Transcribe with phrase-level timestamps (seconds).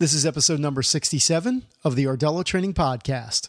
[0.00, 3.48] This is episode number 67 of the Ardella Training Podcast.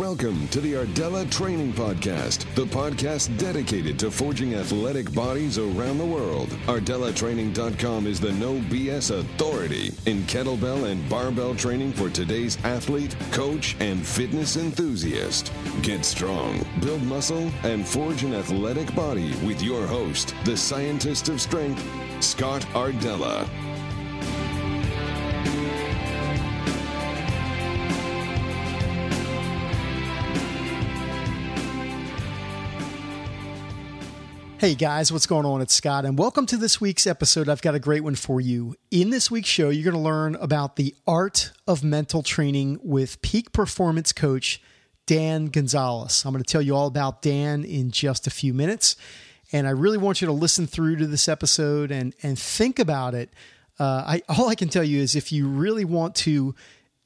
[0.00, 6.06] Welcome to the Ardella Training Podcast, the podcast dedicated to forging athletic bodies around the
[6.06, 6.48] world.
[6.68, 13.76] ArdellaTraining.com is the no BS authority in kettlebell and barbell training for today's athlete, coach,
[13.80, 15.52] and fitness enthusiast.
[15.82, 21.42] Get strong, build muscle, and forge an athletic body with your host, the scientist of
[21.42, 21.84] strength,
[22.24, 23.46] Scott Ardella.
[34.60, 35.62] Hey guys, what's going on?
[35.62, 37.48] It's Scott, and welcome to this week's episode.
[37.48, 38.74] I've got a great one for you.
[38.90, 43.22] In this week's show, you're going to learn about the art of mental training with
[43.22, 44.60] peak performance coach
[45.06, 46.26] Dan Gonzalez.
[46.26, 48.96] I'm going to tell you all about Dan in just a few minutes,
[49.50, 53.14] and I really want you to listen through to this episode and and think about
[53.14, 53.32] it.
[53.78, 56.54] Uh, I all I can tell you is if you really want to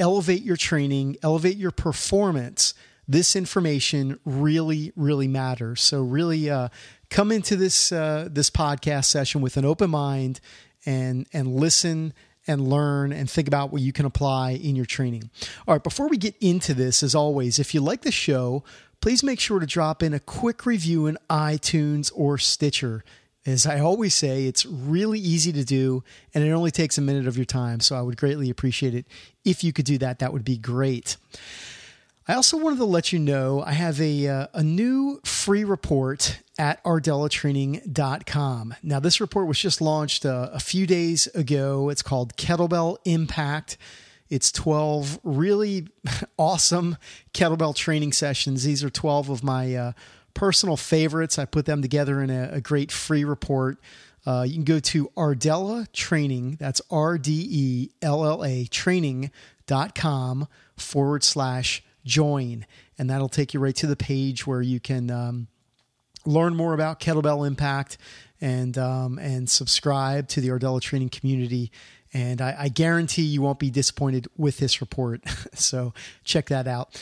[0.00, 2.74] elevate your training, elevate your performance
[3.06, 5.82] this information really, really matters.
[5.82, 6.68] So really, uh,
[7.10, 10.40] come into this uh, this podcast session with an open mind
[10.86, 12.12] and and listen
[12.46, 15.30] and learn and think about what you can apply in your training.
[15.66, 18.64] All right, before we get into this, as always, if you like the show,
[19.00, 23.04] please make sure to drop in a quick review in iTunes or Stitcher.
[23.46, 27.26] As I always say, it's really easy to do and it only takes a minute
[27.26, 27.80] of your time.
[27.80, 29.04] So I would greatly appreciate it
[29.44, 30.20] if you could do that.
[30.20, 31.18] That would be great.
[32.26, 36.40] I also wanted to let you know I have a, uh, a new free report
[36.58, 38.74] at ardellatraining.com.
[38.82, 41.90] Now, this report was just launched uh, a few days ago.
[41.90, 43.76] It's called Kettlebell Impact.
[44.30, 45.88] It's 12 really
[46.38, 46.96] awesome
[47.34, 48.64] kettlebell training sessions.
[48.64, 49.92] These are 12 of my uh,
[50.32, 51.38] personal favorites.
[51.38, 53.78] I put them together in a, a great free report.
[54.24, 60.48] Uh, you can go to Ardella Training, that's R D E L L A training.com
[60.78, 62.66] forward slash join,
[62.98, 65.48] and that'll take you right to the page where you can um,
[66.24, 67.98] learn more about kettlebell impact
[68.40, 71.70] and um, and subscribe to the Ardella training community.
[72.12, 75.22] And I, I guarantee you won't be disappointed with this report.
[75.54, 77.00] so check that out.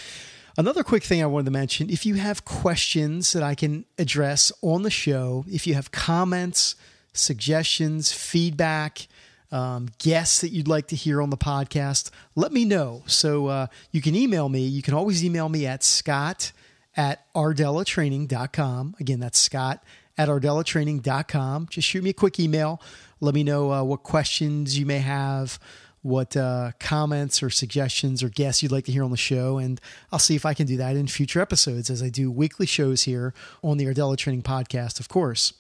[0.57, 4.53] Another quick thing I wanted to mention if you have questions that I can address
[4.61, 6.77] on the show, if you have comments,
[7.15, 9.07] suggestions, feedback,
[9.53, 13.03] um, guests that you'd like to hear on the podcast, let me know.
[13.07, 14.63] So uh, you can email me.
[14.63, 16.53] You can always email me at scott
[16.97, 18.97] at ardellatraining.com.
[18.99, 19.85] Again, that's scott
[20.17, 21.69] at ardellatraining.com.
[21.71, 22.81] Just shoot me a quick email.
[23.21, 25.59] Let me know uh, what questions you may have,
[26.01, 29.59] what uh, comments or suggestions or guests you'd like to hear on the show.
[29.59, 29.81] And
[30.11, 33.03] I'll see if I can do that in future episodes as I do weekly shows
[33.03, 35.53] here on the Ardella Training Podcast, of course.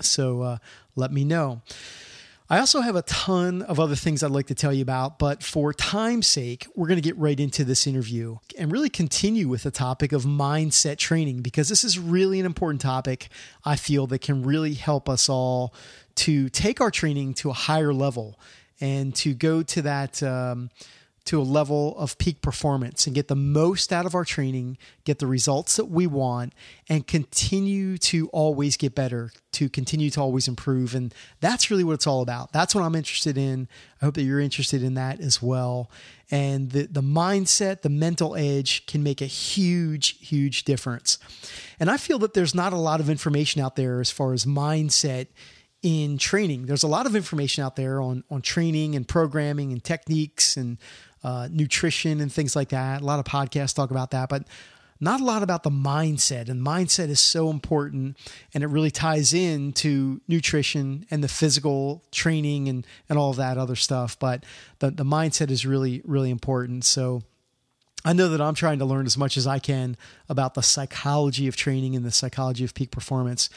[0.00, 0.58] So uh,
[0.94, 1.62] let me know.
[2.50, 5.42] I also have a ton of other things I'd like to tell you about, but
[5.42, 9.64] for time's sake, we're going to get right into this interview and really continue with
[9.64, 13.28] the topic of mindset training because this is really an important topic
[13.66, 15.74] I feel that can really help us all
[16.16, 18.40] to take our training to a higher level
[18.80, 20.22] and to go to that.
[20.22, 20.70] Um,
[21.28, 25.18] to a level of peak performance and get the most out of our training, get
[25.18, 26.54] the results that we want,
[26.88, 30.94] and continue to always get better, to continue to always improve.
[30.94, 32.52] And that's really what it's all about.
[32.52, 33.68] That's what I'm interested in.
[34.00, 35.90] I hope that you're interested in that as well.
[36.30, 41.18] And the, the mindset, the mental edge can make a huge, huge difference.
[41.78, 44.46] And I feel that there's not a lot of information out there as far as
[44.46, 45.26] mindset
[45.82, 46.66] in training.
[46.66, 50.78] There's a lot of information out there on on training and programming and techniques and
[51.22, 53.00] uh, nutrition and things like that.
[53.00, 54.44] A lot of podcasts talk about that, but
[55.00, 56.48] not a lot about the mindset.
[56.48, 58.16] And mindset is so important
[58.52, 63.36] and it really ties in to nutrition and the physical training and, and all of
[63.36, 64.18] that other stuff.
[64.18, 64.44] But
[64.80, 66.84] the, the mindset is really, really important.
[66.84, 67.22] So
[68.04, 69.96] I know that I'm trying to learn as much as I can
[70.28, 73.50] about the psychology of training and the psychology of peak performance.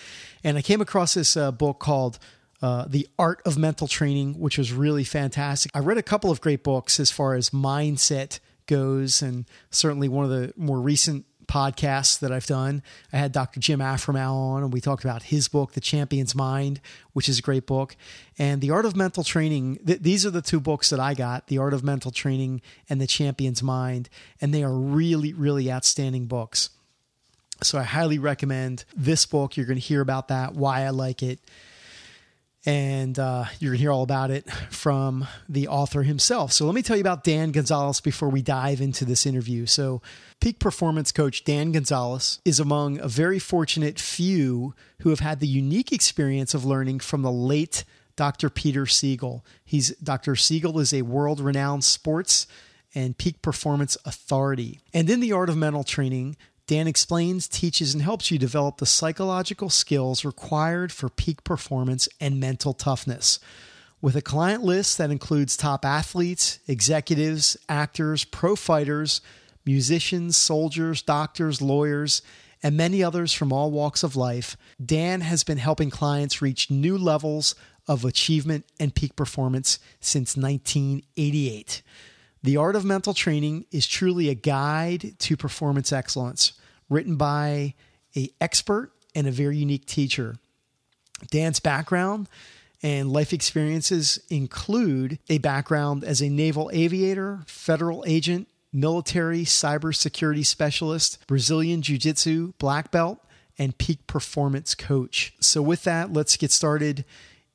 [0.43, 2.19] And I came across this uh, book called
[2.61, 5.71] uh, the Art of Mental Training, which was really fantastic.
[5.73, 10.25] I read a couple of great books as far as mindset goes, and certainly one
[10.25, 12.81] of the more recent podcasts that I've done.
[13.11, 13.59] I had Dr.
[13.59, 16.79] Jim Afremow on, and we talked about his book, The Champion's Mind,
[17.11, 17.97] which is a great book.
[18.39, 21.47] And The Art of Mental Training, th- these are the two books that I got
[21.47, 24.07] The Art of Mental Training and The Champion's Mind.
[24.39, 26.69] And they are really, really outstanding books.
[27.61, 29.57] So I highly recommend this book.
[29.57, 31.39] You're going to hear about that, why I like it
[32.65, 36.53] And uh, you're going to hear all about it from the author himself.
[36.53, 39.65] So let me tell you about Dan Gonzalez before we dive into this interview.
[39.65, 40.01] So,
[40.39, 45.47] peak performance coach Dan Gonzalez is among a very fortunate few who have had the
[45.47, 47.83] unique experience of learning from the late
[48.15, 48.49] Dr.
[48.49, 49.43] Peter Siegel.
[49.65, 50.35] He's Dr.
[50.35, 52.45] Siegel is a world-renowned sports
[52.93, 54.81] and peak performance authority.
[54.93, 56.35] And in the art of mental training,
[56.71, 62.39] Dan explains, teaches, and helps you develop the psychological skills required for peak performance and
[62.39, 63.39] mental toughness.
[63.99, 69.19] With a client list that includes top athletes, executives, actors, pro fighters,
[69.65, 72.21] musicians, soldiers, doctors, lawyers,
[72.63, 76.97] and many others from all walks of life, Dan has been helping clients reach new
[76.97, 77.53] levels
[77.85, 81.81] of achievement and peak performance since 1988.
[82.43, 86.53] The Art of Mental Training is truly a guide to performance excellence,
[86.91, 87.73] written by
[88.15, 90.35] a expert and a very unique teacher.
[91.31, 92.27] Dan's background
[92.83, 101.25] and life experiences include a background as a naval aviator, federal agent, military cybersecurity specialist,
[101.27, 103.19] Brazilian Jiu Jitsu black belt,
[103.57, 105.33] and peak performance coach.
[105.39, 107.05] So, with that, let's get started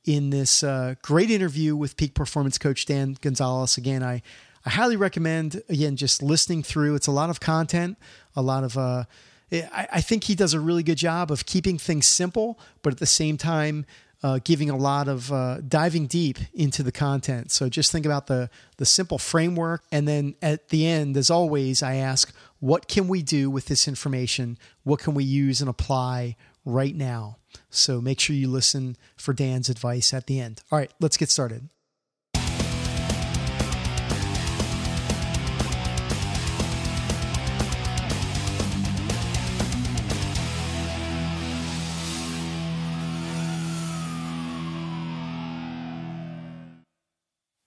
[0.05, 3.77] in this uh, great interview with peak performance coach Dan Gonzalez.
[3.77, 4.23] Again, I,
[4.65, 6.95] I highly recommend, again, just listening through.
[6.95, 7.99] It's a lot of content,
[8.37, 9.05] a lot of, uh,
[9.51, 12.99] I, I think he does a really good job of keeping things simple, but at
[12.99, 13.87] the same time,
[14.23, 17.51] uh, giving a lot of uh, diving deep into the content.
[17.51, 21.83] So just think about the the simple framework, and then at the end, as always,
[21.83, 24.59] I ask, what can we do with this information?
[24.85, 27.37] What can we use and apply right now?
[27.71, 30.63] So make sure you listen for Dan's advice at the end.
[30.73, 31.69] All right, let's get started.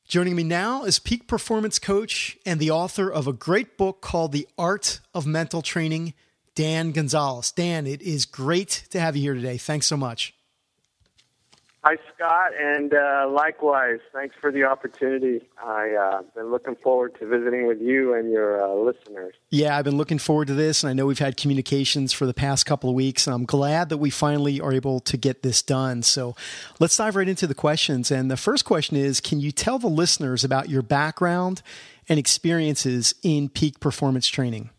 [0.09, 4.31] Joining me now is peak performance coach and the author of a great book called
[4.31, 6.15] The Art of Mental Training,
[6.55, 7.51] Dan Gonzalez.
[7.51, 9.59] Dan, it is great to have you here today.
[9.59, 10.33] Thanks so much.
[11.89, 15.41] Hi, Scott, and uh, likewise, thanks for the opportunity.
[15.57, 19.33] I've uh, been looking forward to visiting with you and your uh, listeners.
[19.49, 22.33] Yeah, I've been looking forward to this, and I know we've had communications for the
[22.35, 25.63] past couple of weeks, and I'm glad that we finally are able to get this
[25.63, 26.03] done.
[26.03, 26.35] So
[26.79, 28.11] let's dive right into the questions.
[28.11, 31.63] And the first question is Can you tell the listeners about your background
[32.07, 34.69] and experiences in peak performance training?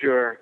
[0.00, 0.40] Sure.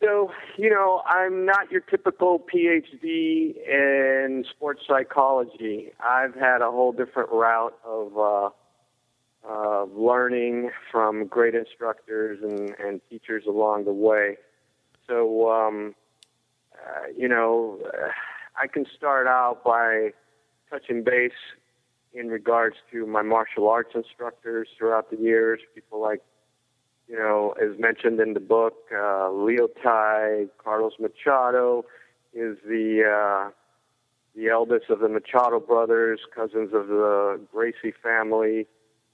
[0.00, 0.30] So,
[0.60, 5.88] you know, I'm not your typical PhD in sports psychology.
[6.00, 8.50] I've had a whole different route of uh,
[9.50, 14.36] uh, learning from great instructors and, and teachers along the way.
[15.08, 15.94] So, um,
[16.74, 17.78] uh, you know,
[18.54, 20.10] I can start out by
[20.68, 21.32] touching base
[22.12, 26.20] in regards to my martial arts instructors throughout the years, people like
[27.10, 31.84] you know, as mentioned in the book, uh, Leo Tai, Carlos Machado
[32.32, 33.50] is the uh,
[34.36, 38.68] the eldest of the Machado brothers, cousins of the Gracie family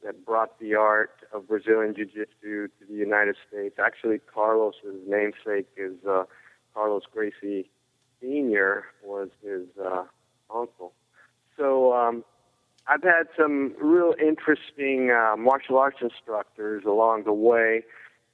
[0.05, 3.77] that brought the art of Brazilian Jiu-Jitsu to the United States.
[3.83, 6.25] Actually, Carlos's namesake is uh,
[6.75, 7.71] Carlos Gracie
[8.21, 8.85] Sr.
[9.03, 10.05] was his uh,
[10.55, 10.93] uncle.
[11.57, 12.25] So um,
[12.89, 17.83] I've had some real interesting uh, martial arts instructors along the way,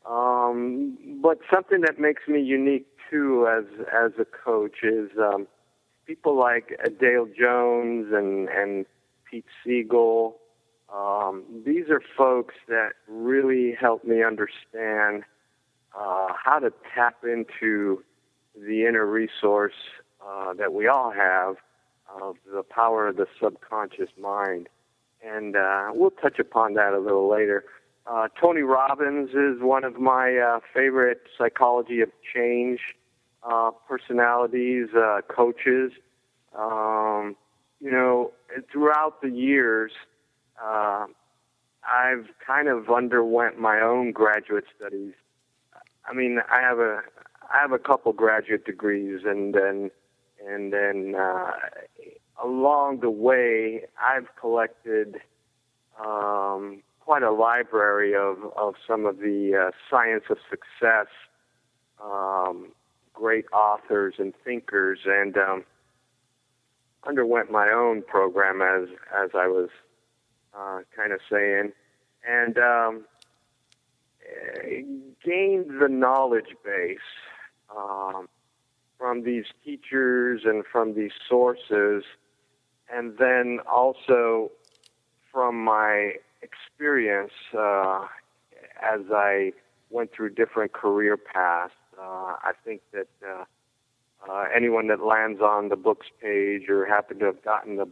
[0.08, 5.46] um, but something that makes me unique too as as a coach is um,
[6.06, 8.84] people like Dale Jones and and
[9.30, 10.36] Pete Siegel.
[10.92, 15.24] Um, these are folks that really help me understand
[15.98, 18.04] uh, how to tap into
[18.54, 19.72] the inner resource
[20.26, 21.56] uh, that we all have
[22.20, 24.68] of the power of the subconscious mind.
[25.24, 27.64] And uh, we'll touch upon that a little later.
[28.06, 32.80] Uh, Tony Robbins is one of my uh, favorite psychology of change
[33.44, 35.92] uh, personalities, uh, coaches.
[36.58, 37.36] Um,
[37.80, 38.32] you know,
[38.70, 39.92] throughout the years,
[40.62, 41.06] uh,
[41.84, 45.14] I've kind of underwent my own graduate studies.
[46.04, 47.02] I mean, I have a
[47.52, 49.90] I have a couple graduate degrees, and then
[50.46, 51.50] and then uh,
[52.42, 55.20] along the way, I've collected
[55.98, 61.06] um, quite a library of, of some of the uh, science of success,
[62.02, 62.72] um,
[63.12, 65.64] great authors and thinkers, and um,
[67.06, 69.68] underwent my own program as as I was
[70.56, 71.72] uh, kind of saying,
[72.28, 73.04] and um,
[75.24, 76.98] gained the knowledge base.
[77.74, 78.28] Um,
[79.02, 82.04] from these teachers and from these sources,
[82.92, 84.50] and then also
[85.32, 88.06] from my experience uh,
[88.82, 89.52] as I
[89.90, 91.72] went through different career paths.
[91.98, 93.44] Uh, I think that uh,
[94.28, 97.88] uh, anyone that lands on the books page or happened to have gotten the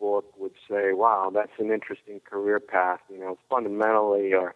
[0.00, 4.54] book would say, "Wow, that's an interesting career path." You know, fundamentally, or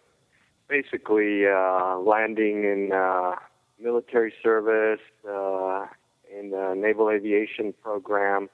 [0.67, 3.35] basically uh, landing in uh,
[3.79, 5.87] military service, uh,
[6.31, 8.49] in the Naval Aviation Program,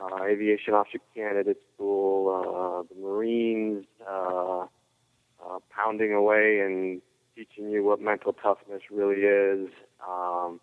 [0.00, 7.02] uh, Aviation Officer Candidate School, uh, the Marines, uh, uh, pounding away and
[7.34, 9.68] teaching you what mental toughness really is.
[10.06, 10.60] Um,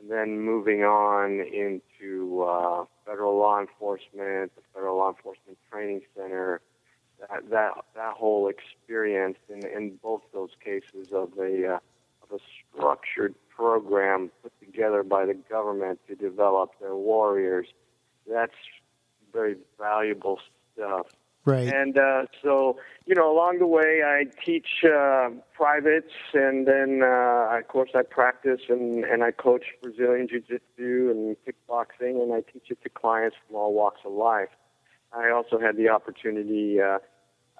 [0.00, 6.60] and then moving on into uh, federal law enforcement, the Federal Law Enforcement Training Center,
[7.20, 11.78] that that, that whole experience in, in both those cases of a uh,
[12.22, 12.38] of a
[12.74, 17.66] structured program put together by the government to develop their warriors.
[18.30, 18.54] That's
[19.32, 20.38] very valuable
[20.74, 21.06] stuff.
[21.46, 21.72] Right.
[21.72, 27.58] And uh, so, you know, along the way, I teach uh, privates, and then, uh,
[27.58, 32.42] of course, I practice and, and I coach Brazilian Jiu Jitsu and kickboxing, and I
[32.42, 34.50] teach it to clients from all walks of life.
[35.12, 36.98] I also had the opportunity uh,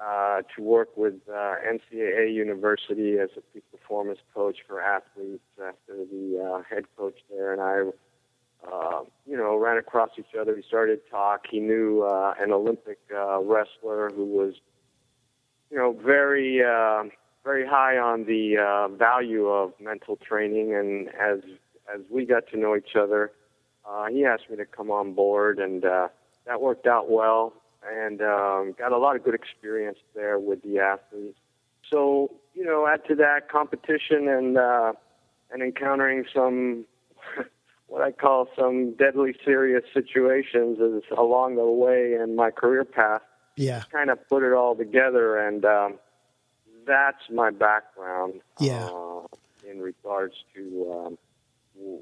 [0.00, 6.04] uh, to work with uh, NCAA University as a peak performance coach for athletes after
[6.10, 7.90] the uh, head coach there, and I
[8.70, 10.54] uh, you know, ran across each other.
[10.54, 11.46] We started to talk.
[11.50, 14.54] He knew uh, an Olympic uh, wrestler who was,
[15.70, 17.04] you know, very, uh,
[17.44, 20.74] very high on the uh, value of mental training.
[20.74, 21.40] And as
[21.92, 23.32] as we got to know each other,
[23.88, 26.08] uh, he asked me to come on board, and uh,
[26.46, 27.52] that worked out well.
[27.82, 31.38] And um, got a lot of good experience there with the athletes.
[31.90, 34.92] So, you know, add to that competition and uh,
[35.50, 36.84] and encountering some
[37.90, 43.22] what I call some deadly serious situations is along the way in my career path.
[43.56, 43.82] Yeah.
[43.90, 45.98] Kind of put it all together, and um,
[46.86, 48.40] that's my background.
[48.60, 48.86] Yeah.
[48.86, 49.26] Uh,
[49.68, 51.18] in regards to, um,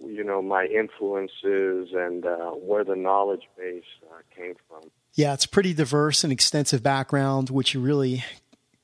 [0.07, 4.90] you know, my influences and uh, where the knowledge base uh, came from.
[5.14, 8.25] Yeah, it's pretty diverse and extensive background, which you really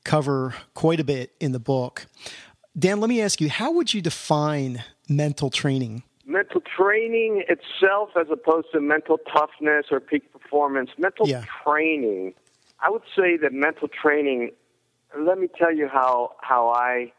[0.03, 2.07] cover quite a bit in the book.
[2.77, 6.03] Dan, let me ask you, how would you define mental training?
[6.25, 10.89] Mental training itself as opposed to mental toughness or peak performance.
[10.97, 11.43] Mental yeah.
[11.63, 12.33] training.
[12.79, 14.51] I would say that mental training
[15.17, 17.11] let me tell you how how i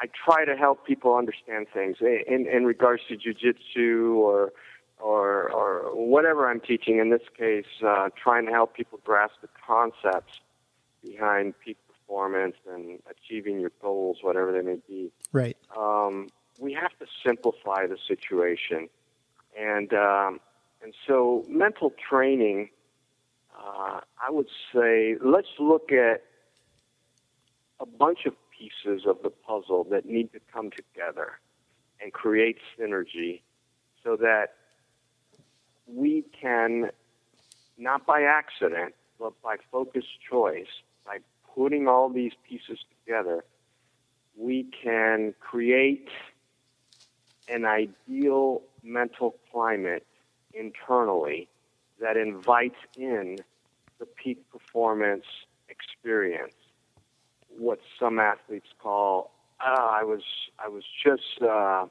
[0.00, 4.52] i try to help people understand things in in regards to jiu-jitsu or
[4.98, 6.98] or or whatever i'm teaching.
[6.98, 10.40] In this case uh, trying to help people grasp the concepts
[11.04, 15.12] behind peak performance and achieving your goals whatever they may be.
[15.32, 15.56] Right.
[15.76, 18.88] Um, we have to simplify the situation,
[19.58, 20.40] and um,
[20.82, 22.70] and so mental training.
[23.58, 26.22] Uh, I would say let's look at
[27.80, 31.38] a bunch of pieces of the puzzle that need to come together
[32.00, 33.40] and create synergy,
[34.04, 34.54] so that
[35.86, 36.90] we can,
[37.78, 40.66] not by accident, but by focused choice,
[41.06, 41.18] by
[41.54, 43.44] putting all these pieces together,
[44.36, 46.08] we can create
[47.48, 50.06] an ideal mental climate
[50.52, 51.48] internally
[52.00, 53.38] that invites in
[53.98, 55.24] the peak performance
[55.68, 56.54] experience.
[57.58, 59.32] What some athletes call,
[59.64, 60.22] oh, I was,
[60.58, 61.86] I was just, uh,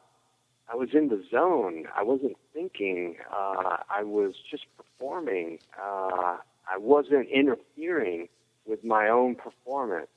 [0.67, 1.85] I was in the zone.
[1.95, 3.17] I wasn't thinking.
[3.31, 5.59] Uh, I was just performing.
[5.79, 6.37] Uh,
[6.71, 8.29] I wasn't interfering
[8.65, 10.07] with my own performance.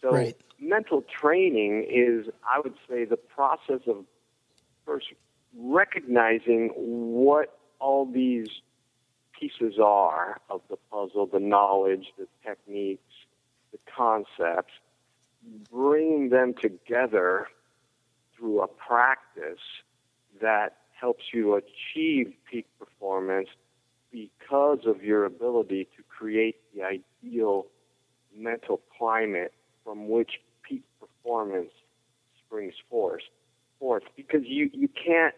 [0.00, 0.36] So, right.
[0.60, 4.04] mental training is, I would say, the process of
[4.88, 5.06] first
[5.54, 8.48] recognizing what all these
[9.38, 13.12] pieces are of the puzzle the knowledge, the techniques,
[13.70, 14.72] the concepts,
[15.70, 17.46] bringing them together
[18.36, 19.60] through a practice
[20.40, 23.48] that helps you achieve peak performance
[24.10, 27.66] because of your ability to create the ideal
[28.34, 29.52] mental climate
[29.84, 31.70] from which peak performance
[32.44, 33.22] springs forth
[34.16, 35.34] because you you can't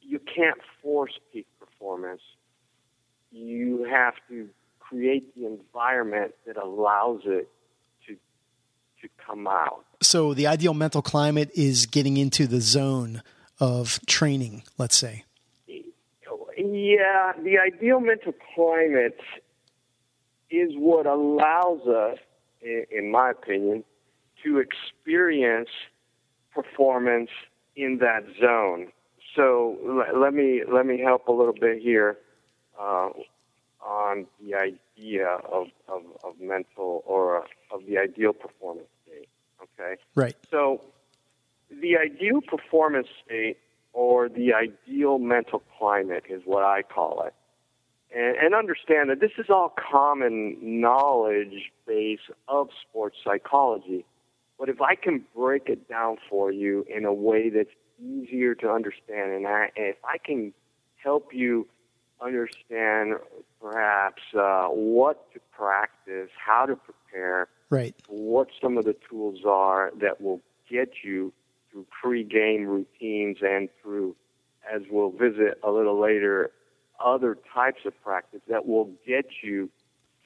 [0.00, 2.22] you can't force peak performance.
[3.30, 4.48] You have to
[4.78, 7.48] create the environment that allows it
[8.06, 9.84] to to come out.
[10.02, 13.22] So the ideal mental climate is getting into the zone
[13.60, 15.24] of training, let's say.
[16.56, 19.18] Yeah, the ideal mental climate
[20.50, 22.18] is what allows us,
[22.60, 23.84] in my opinion,
[24.44, 25.70] to experience
[26.54, 27.30] performance
[27.76, 28.88] in that zone.
[29.34, 32.18] so l- let me let me help a little bit here
[32.78, 33.10] uh,
[33.84, 39.28] on the idea of, of, of mental or uh, of the ideal performance state.
[39.62, 40.00] Okay.
[40.14, 40.36] Right.
[40.50, 40.82] So
[41.70, 43.58] the ideal performance state
[43.92, 47.34] or the ideal mental climate is what I call it.
[48.14, 54.04] And, and understand that this is all common knowledge base of sports psychology.
[54.62, 58.70] But if I can break it down for you in a way that's easier to
[58.70, 60.52] understand, and, I, and if I can
[61.02, 61.66] help you
[62.20, 63.14] understand
[63.60, 67.92] perhaps uh, what to practice, how to prepare, right.
[68.06, 70.40] what some of the tools are that will
[70.70, 71.32] get you
[71.72, 74.14] through pre-game routines and through,
[74.72, 76.52] as we'll visit a little later,
[77.04, 79.68] other types of practice that will get you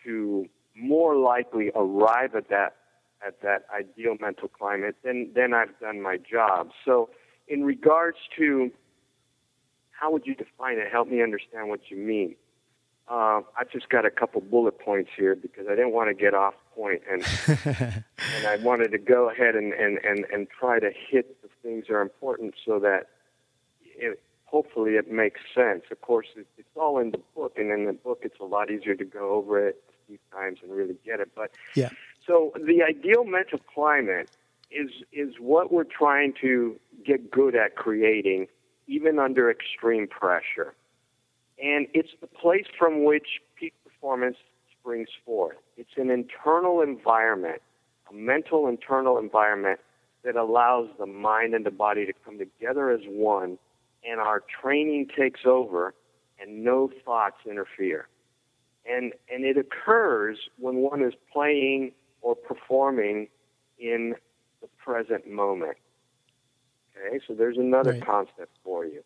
[0.05, 2.77] to more likely arrive at that
[3.25, 6.71] at that ideal mental climate, then then I've done my job.
[6.85, 7.11] So,
[7.49, 8.71] in regards to
[9.91, 10.91] how would you define it?
[10.91, 12.37] Help me understand what you mean.
[13.09, 16.35] Uh, I've just got a couple bullet points here because I didn't want to get
[16.35, 20.91] off point and and I wanted to go ahead and, and, and, and try to
[20.91, 23.07] hit the things that are important so that
[23.85, 25.85] it, hopefully it makes sense.
[25.91, 28.71] Of course, it, it's all in the book, and in the book it's a lot
[28.71, 31.31] easier to go over it a few times and really get it.
[31.35, 31.91] But yeah.
[32.27, 34.31] So the ideal mental climate
[34.71, 38.49] is is what we're trying to get good at creating,
[38.87, 40.75] even under extreme pressure.
[41.63, 44.37] And it's the place from which peak performance
[44.79, 45.57] springs forth.
[45.77, 47.63] It's an internal environment,
[48.11, 49.81] a mental internal environment
[50.25, 53.59] that allows the mind and the body to come together as one,
[54.05, 55.95] and our training takes over,
[56.41, 58.09] and no thoughts interfere.
[58.85, 61.93] And, and it occurs when one is playing
[62.27, 63.29] or performing
[63.79, 64.17] in
[64.61, 65.77] the present moment.
[66.91, 68.05] Okay, so there's another right.
[68.05, 69.05] concept for you.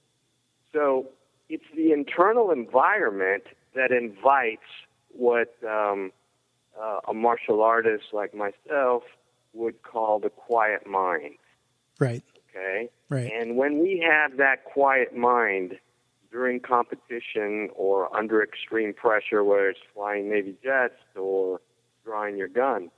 [0.73, 1.11] So
[1.51, 3.43] it's the internal environment
[3.75, 4.63] that invites
[5.13, 6.13] what um,
[6.81, 9.03] uh, a martial artist like myself
[9.53, 11.37] would call the quiet mind.
[11.99, 12.23] Right.
[12.49, 12.89] Okay.
[13.11, 13.31] Right.
[13.31, 15.79] And when we have that quiet mind
[16.33, 21.61] during competition or under extreme pressure, whether it's flying Navy jets or
[22.03, 22.91] drawing your gun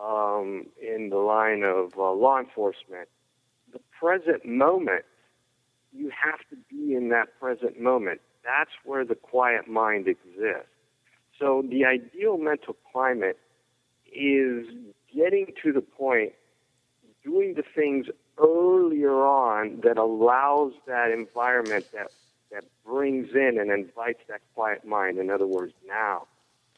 [0.00, 3.08] um, in the line of uh, law enforcement,
[3.72, 5.04] the present moment
[5.92, 8.20] you have to be in that present moment.
[8.44, 10.68] That's where the quiet mind exists.
[11.38, 13.38] So the ideal mental climate
[14.06, 14.66] is
[15.14, 16.32] getting to the point,
[17.24, 18.06] doing the things
[18.38, 22.08] earlier on that allows that environment that
[22.50, 25.18] that brings in and invites that quiet mind.
[25.18, 26.26] In other words, now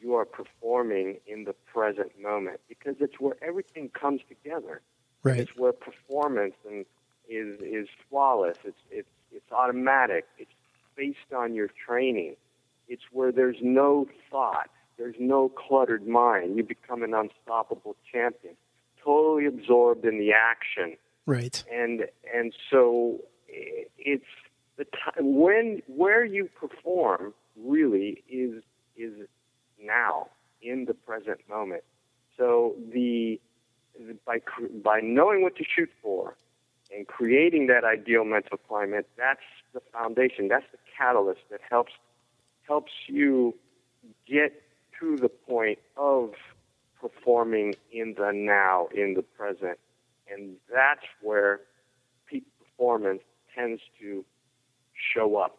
[0.04, 4.82] you are performing in the present moment because it's where everything comes together.
[5.22, 5.40] Right.
[5.40, 6.84] It's where performance and
[7.28, 8.58] is is flawless.
[8.64, 10.26] It's it's it's automatic.
[10.38, 10.52] It's
[10.94, 12.36] based on your training.
[12.86, 14.68] It's where there's no thought.
[14.98, 16.56] There's no cluttered mind.
[16.56, 18.54] You become an unstoppable champion,
[19.02, 20.98] totally absorbed in the action.
[21.24, 21.64] Right.
[21.72, 24.24] And and so it's
[24.76, 28.62] the time when where you perform really is
[28.96, 29.26] is
[29.85, 30.29] now
[30.62, 31.85] in the present moment.
[32.37, 33.40] So the
[34.27, 34.40] by
[34.83, 36.37] by knowing what to shoot for
[36.94, 39.40] and creating that ideal mental climate, that's
[39.73, 40.49] the foundation.
[40.49, 41.92] That's the catalyst that helps
[42.66, 43.55] helps you
[44.27, 44.62] get
[45.01, 46.33] to the point of
[47.01, 49.79] performing in the now, in the present.
[50.31, 51.61] And that's where
[52.27, 53.23] peak performance
[53.55, 54.25] tends to
[54.94, 55.59] show up.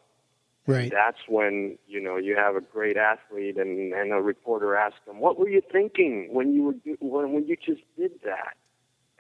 [0.68, 0.92] Right.
[0.92, 5.20] That's when you know you have a great athlete, and, and a reporter asks them,
[5.20, 8.58] "What were you thinking when you were when when you just did that?"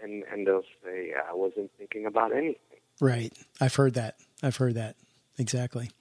[0.01, 3.31] And and they'll say, "I wasn't thinking about anything." Right.
[3.61, 4.15] I've heard that.
[4.41, 4.95] I've heard that.
[5.37, 5.91] Exactly.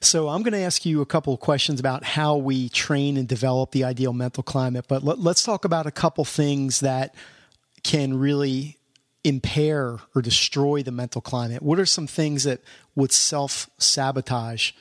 [0.00, 3.28] So I'm going to ask you a couple of questions about how we train and
[3.28, 7.14] develop the ideal mental climate, but let, us talk about a couple things that
[7.82, 8.78] can really
[9.24, 11.62] impair or destroy the mental climate?
[11.62, 12.60] What are some things that
[12.94, 14.72] would self sabotage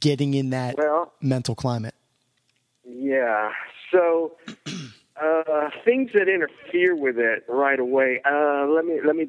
[0.00, 1.94] getting in that well, mental climate?
[2.84, 3.52] Yeah.
[3.92, 4.36] So
[5.20, 8.20] uh, things that interfere with it right away.
[8.24, 9.28] Uh, let me let me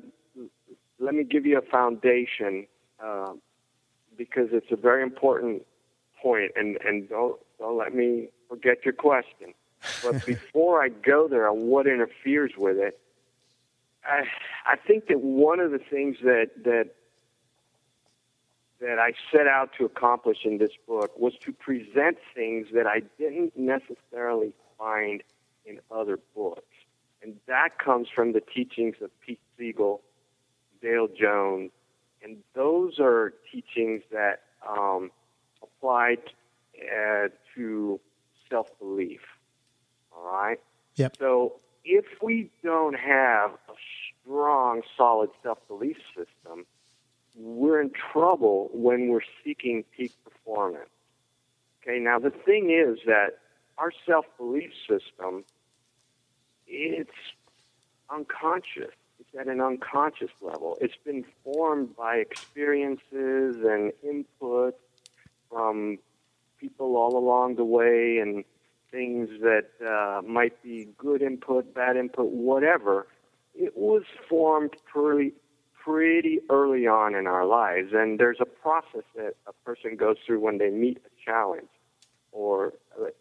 [0.99, 2.67] let me give you a foundation
[3.03, 3.33] uh,
[4.17, 5.65] because it's a very important
[6.21, 9.53] point, and and don't don't let me forget your question.
[10.03, 12.99] But before I go there on what interferes with it,
[14.09, 14.23] I,
[14.65, 16.89] I think that one of the things that that
[18.81, 23.01] that I set out to accomplish in this book was to present things that I
[23.17, 25.21] didn't necessarily find
[25.65, 26.75] in other books,
[27.21, 30.01] and that comes from the teachings of Pete Siegel,
[30.81, 31.71] Dale Jones,
[32.23, 35.11] And those are teachings that um,
[35.61, 36.17] apply
[36.79, 37.99] uh, to
[38.49, 39.21] self belief.
[40.15, 40.59] All right?
[40.95, 41.17] Yep.
[41.17, 41.53] So
[41.89, 43.73] if we don't have a
[44.23, 46.67] strong, solid self belief system,
[47.36, 50.89] we're in trouble when we're seeking peak performance.
[51.82, 53.39] Okay, now the thing is that
[53.80, 55.43] our self belief system,
[56.67, 57.10] it's
[58.12, 58.93] unconscious.
[59.19, 60.78] It's at an unconscious level.
[60.82, 64.75] It's been formed by experiences and input
[65.49, 65.97] from
[66.60, 68.43] people all along the way and
[68.91, 73.08] things that uh, might be good input, bad input, whatever.
[73.56, 75.34] It was formed pretty,
[75.84, 80.39] pretty early on in our lives, and there's a process that a person goes through
[80.39, 81.69] when they meet a challenge,
[82.32, 82.73] or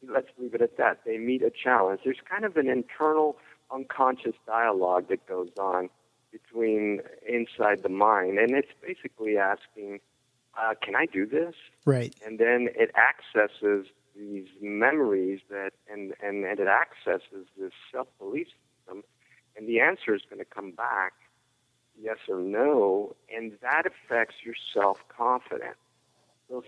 [0.07, 1.01] let's leave it at that.
[1.05, 2.01] They meet a challenge.
[2.05, 3.37] There's kind of an internal
[3.73, 5.91] unconscious dialogue that goes on
[6.31, 10.01] between inside the mind, and it's basically asking,
[10.61, 11.55] uh, "Can I do this?"
[11.85, 12.15] Right.
[12.25, 13.87] And then it accesses
[14.19, 19.05] these memories that, and and, and it accesses this self belief system,
[19.57, 21.13] and the answer is going to come back,
[22.01, 25.77] yes or no, and that affects your self confidence.
[26.49, 26.65] So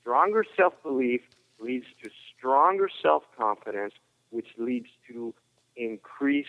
[0.00, 1.22] stronger self belief
[1.60, 3.94] leads to stronger self confidence,
[4.30, 5.34] which leads to
[5.76, 6.48] increased,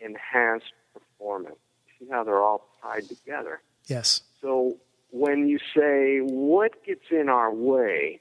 [0.00, 1.58] enhanced performance.
[1.98, 3.60] See how they're all tied together.
[3.86, 4.22] Yes.
[4.40, 4.78] So
[5.10, 8.20] when you say, what gets in our way?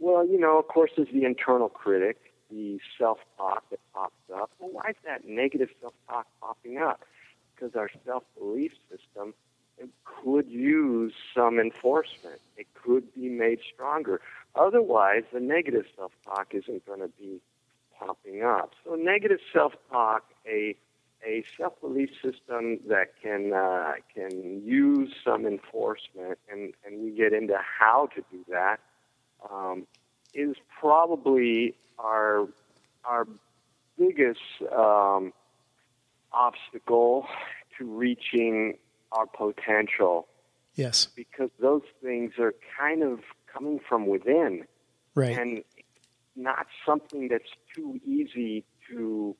[0.00, 2.16] Well, you know, of course, there's the internal critic,
[2.50, 4.50] the self talk that pops up.
[4.58, 7.02] Well, why is that negative self talk popping up?
[7.54, 9.34] Because our self belief system
[10.04, 12.40] could use some enforcement.
[12.56, 14.20] It could be made stronger.
[14.54, 17.40] Otherwise, the negative self talk isn't going to be
[17.98, 18.72] popping up.
[18.84, 20.76] So, negative self talk, a
[21.26, 27.34] a self belief system that can uh, can use some enforcement, and, and we get
[27.34, 28.80] into how to do that,
[29.50, 29.86] um,
[30.34, 32.48] is probably our
[33.04, 33.26] our
[33.98, 34.40] biggest
[34.76, 35.32] um,
[36.32, 37.26] obstacle
[37.78, 38.76] to reaching
[39.12, 40.26] our potential.
[40.74, 41.08] Yes.
[41.16, 43.20] Because those things are kind of
[43.52, 44.64] coming from within,
[45.14, 45.36] right?
[45.36, 45.64] And
[46.36, 49.36] not something that's too easy to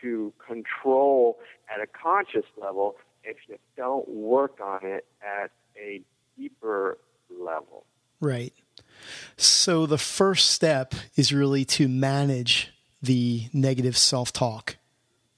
[0.00, 1.38] to control
[1.72, 6.02] at a conscious level if you don't work on it at a
[6.36, 6.98] deeper
[7.30, 7.84] level.
[8.20, 8.52] Right.
[9.36, 14.76] So the first step is really to manage the negative self-talk.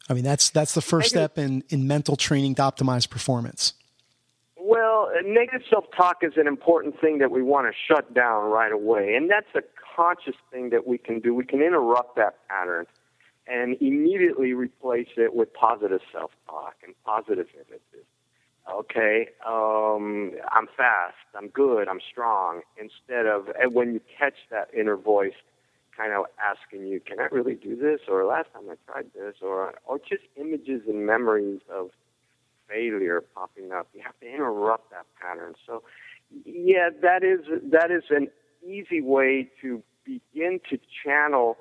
[0.09, 3.73] I mean, that's that's the first negative, step in, in mental training to optimize performance.
[4.57, 8.73] Well, uh, negative self-talk is an important thing that we want to shut down right
[8.73, 9.63] away, and that's a
[9.97, 11.35] conscious thing that we can do.
[11.35, 12.87] We can interrupt that pattern
[13.47, 18.07] and immediately replace it with positive self-talk and positive images.
[18.73, 22.63] Okay, um, I'm fast, I'm good, I'm strong.
[22.81, 25.35] Instead of and when you catch that inner voice,
[25.97, 29.37] kind of asking you, "Can I really do this?" or "Last time I tried this,"
[29.43, 31.91] or or just images and memories of
[32.69, 33.89] failure popping up.
[33.93, 35.55] You have to interrupt that pattern.
[35.67, 35.83] So,
[36.45, 38.29] yeah, that is that is an
[38.67, 41.59] easy way to begin to channel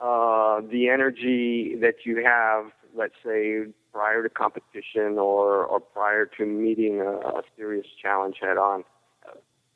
[0.00, 6.44] uh, the energy that you have, let's say, prior to competition or, or prior to
[6.44, 8.84] meeting a, a serious challenge head on.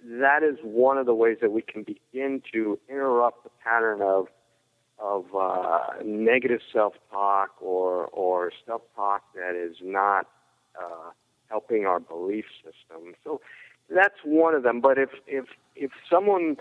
[0.04, 4.26] that is one of the ways that we can begin to interrupt the pattern of
[4.98, 10.26] of uh, negative self-talk or or self-talk that is not
[10.78, 11.08] uh,
[11.48, 13.14] helping our belief system.
[13.24, 13.40] So
[13.88, 14.82] that's one of them.
[14.82, 16.58] But if if if someone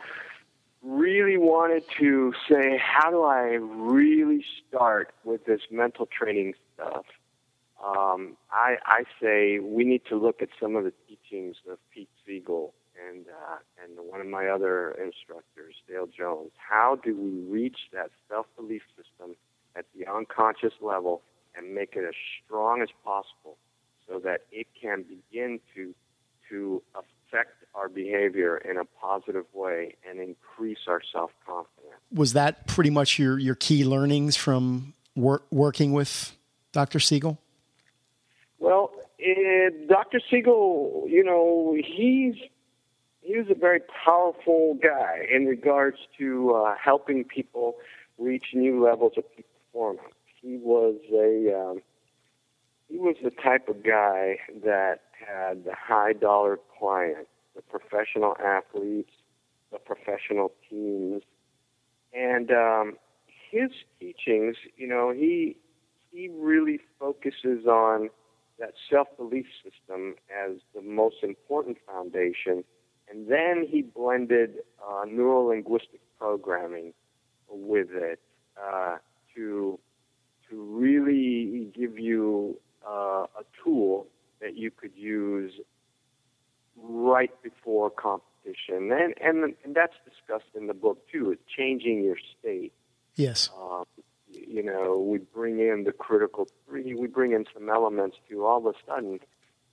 [0.81, 7.03] really wanted to say, how do I really start with this mental training stuff?
[7.83, 12.09] Um, I, I say we need to look at some of the teachings of Pete
[12.25, 12.73] Siegel
[13.07, 16.51] and uh, and one of my other instructors, Dale Jones.
[16.57, 19.35] How do we reach that self belief system
[19.75, 21.21] at the unconscious level
[21.55, 23.57] and make it as strong as possible
[24.07, 25.93] so that it can begin to
[26.49, 32.01] to affect our behavior in a positive way and increase our self confidence.
[32.11, 36.35] Was that pretty much your, your key learnings from work, working with
[36.71, 36.99] Dr.
[36.99, 37.39] Siegel?
[39.29, 40.19] Uh, Dr.
[40.29, 42.35] Siegel, you know, he's
[43.21, 47.75] he was a very powerful guy in regards to uh, helping people
[48.17, 50.15] reach new levels of performance.
[50.41, 51.81] He was a um,
[52.87, 59.11] he was the type of guy that had the high dollar clients, the professional athletes,
[59.71, 61.21] the professional teams,
[62.13, 62.97] and um,
[63.51, 64.55] his teachings.
[64.75, 65.57] You know, he
[66.11, 68.09] he really focuses on
[68.59, 72.63] that self belief system as the most important foundation.
[73.09, 76.93] And then he blended uh, neuro linguistic programming
[77.49, 78.19] with it
[78.61, 78.97] uh,
[79.35, 79.79] to,
[80.49, 84.07] to really give you uh, a tool
[84.41, 85.53] that you could use
[86.77, 88.91] right before competition.
[88.91, 92.73] And, and, and that's discussed in the book too, is changing your state.
[93.15, 93.49] Yes.
[93.59, 93.85] Um,
[94.47, 98.57] you know, we bring in the critical three, we bring in some elements to all
[98.57, 99.19] of a sudden,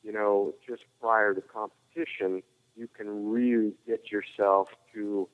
[0.02, 2.42] you know, just prior to competition,
[2.76, 5.28] you can really get yourself to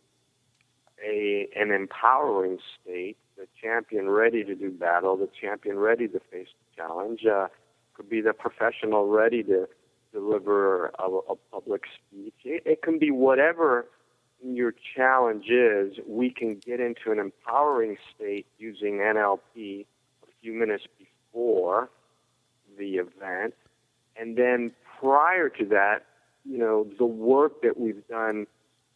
[1.04, 6.48] a an empowering state, the champion ready to do battle, the champion ready to face
[6.48, 7.48] the challenge, uh,
[7.94, 9.68] could be the professional ready to
[10.12, 12.34] deliver a, a public speech.
[12.44, 13.86] It, it can be whatever
[14.42, 19.86] your challenge is, we can get into an empowering state using NLP
[20.22, 21.90] a few minutes before
[22.78, 23.54] the event.
[24.16, 26.04] And then prior to that,
[26.44, 28.46] you know, the work that we've done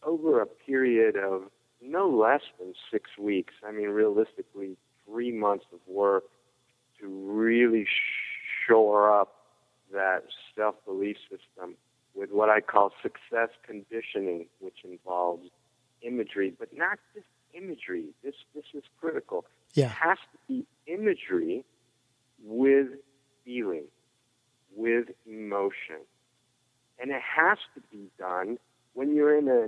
[0.03, 1.43] over a period of
[1.81, 6.23] no less than six weeks, I mean, realistically, three months of work
[6.99, 7.87] to really
[8.65, 9.35] shore up
[9.93, 10.23] that
[10.55, 11.75] self belief system
[12.17, 15.49] with what I call success conditioning, which involves
[16.01, 18.05] imagery, but not just imagery.
[18.23, 19.45] This this is critical.
[19.73, 19.85] Yeah.
[19.85, 21.63] It has to be imagery
[22.43, 22.87] with
[23.45, 23.85] feeling,
[24.75, 26.01] with emotion.
[26.99, 28.57] And it has to be done
[28.93, 29.67] when you're in a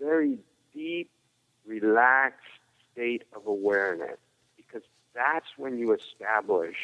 [0.00, 0.38] very
[0.72, 1.10] deep,
[1.66, 2.46] relaxed
[2.92, 4.18] state of awareness,
[4.56, 4.82] because
[5.12, 6.76] that's when you establish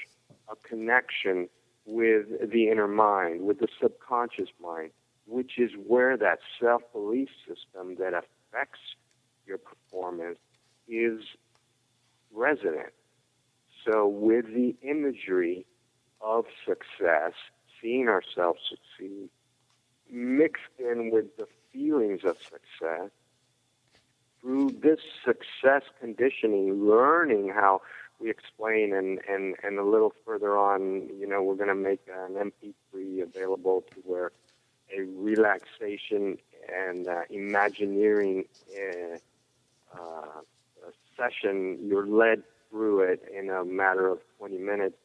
[0.48, 1.48] a connection
[1.86, 4.90] with the inner mind, with the subconscious mind
[5.26, 8.80] which is where that self belief system that affects
[9.46, 10.38] your performance
[10.88, 11.20] is
[12.32, 12.92] resident.
[13.84, 15.66] So, with the imagery
[16.20, 17.32] of success,
[17.80, 19.28] seeing ourselves succeed,
[20.10, 23.10] mixed in with the feelings of success,
[24.40, 27.80] through this success conditioning, learning how
[28.20, 32.00] we explain and, and, and a little further on, you know, we're going to make
[32.08, 34.32] an MP3 available to where
[34.96, 36.38] a relaxation
[36.72, 38.44] and uh, imagineering
[38.76, 39.16] uh,
[39.94, 40.40] uh,
[41.16, 44.96] session, you're led through it in a matter of 20 minutes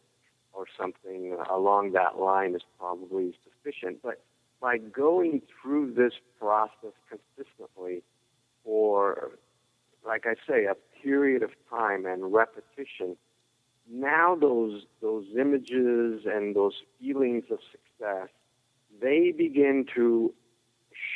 [0.53, 4.01] or something along that line is probably sufficient.
[4.01, 4.21] But
[4.59, 8.03] by going through this process consistently
[8.63, 9.31] for,
[10.05, 13.15] like I say, a period of time and repetition,
[13.91, 18.29] now those those images and those feelings of success
[19.01, 20.33] they begin to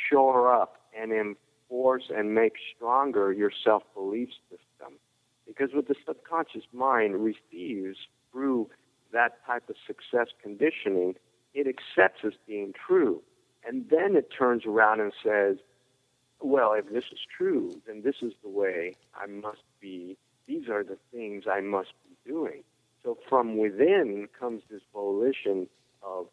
[0.08, 4.98] shore up and enforce and make stronger your self belief system.
[5.46, 7.98] Because what the subconscious mind receives
[8.32, 8.70] through
[9.12, 11.14] that type of success conditioning,
[11.52, 13.22] it accepts as being true.
[13.66, 15.56] And then it turns around and says,
[16.40, 20.16] well, if this is true, then this is the way I must be.
[20.46, 22.64] These are the things I must be doing.
[23.02, 25.68] So from within comes this volition
[26.02, 26.26] of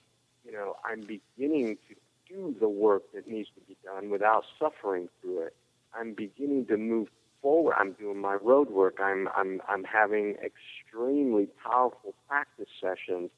[0.52, 1.96] you know, I'm beginning to
[2.28, 5.56] do the work that needs to be done without suffering through it.
[5.98, 7.08] I'm beginning to move
[7.42, 7.76] forward.
[7.78, 9.00] I'm doing my road work.
[9.02, 13.30] I'm I'm I'm having extremely powerful practice sessions.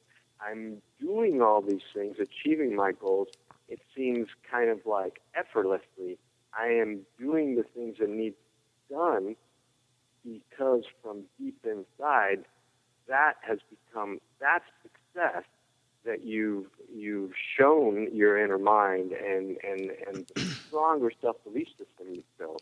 [0.45, 3.28] I'm doing all these things, achieving my goals.
[3.69, 6.17] It seems kind of like effortlessly.
[6.60, 8.34] I am doing the things that need
[8.89, 9.36] done
[10.23, 12.45] because from deep inside,
[13.08, 15.43] that has become that success
[16.06, 22.13] that you've you've shown your inner mind and and and the stronger self belief system
[22.13, 22.62] you've built,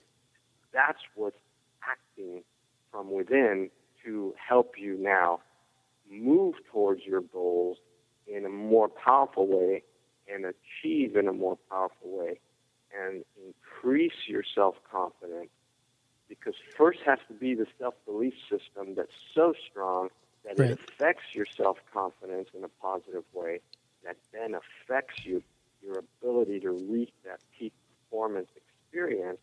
[0.74, 1.38] that's what's
[1.90, 2.44] acting
[2.92, 3.70] from within
[4.04, 5.40] to help you now
[6.10, 7.78] move towards your goals
[8.28, 9.84] in a more powerful way
[10.32, 12.40] and achieve in a more powerful way
[12.98, 15.50] and increase your self confidence
[16.28, 20.10] because first has to be the self belief system that's so strong
[20.46, 20.72] that right.
[20.72, 23.60] it affects your self confidence in a positive way,
[24.04, 25.44] that then affects you,
[25.84, 27.74] your ability to reach that peak
[28.10, 29.40] performance experience.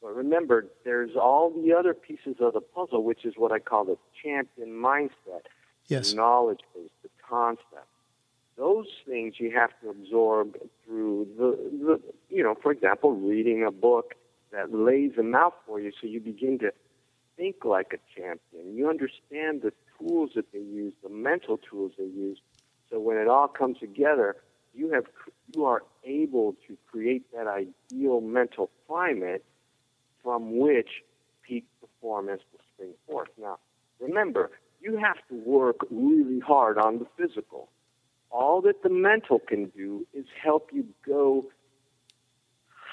[0.00, 3.84] But remember, there's all the other pieces of the puzzle, which is what I call
[3.84, 5.46] the champion mindset,
[5.86, 6.10] yes.
[6.10, 7.86] the knowledge base, the concept.
[8.56, 13.70] Those things you have to absorb through the, the, you know, for example, reading a
[13.70, 14.14] book
[14.52, 16.72] that lays them out for you so you begin to
[17.36, 18.76] think like a champion.
[18.76, 22.38] You understand the tools that they use, the mental tools they use.
[22.90, 24.36] So when it all comes together,
[24.74, 25.04] you have
[25.54, 29.44] you are able to create that ideal mental climate
[30.22, 31.02] from which
[31.42, 33.28] peak performance will spring forth.
[33.40, 33.58] Now,
[34.00, 37.68] remember, you have to work really hard on the physical.
[38.30, 41.46] all that the mental can do is help you go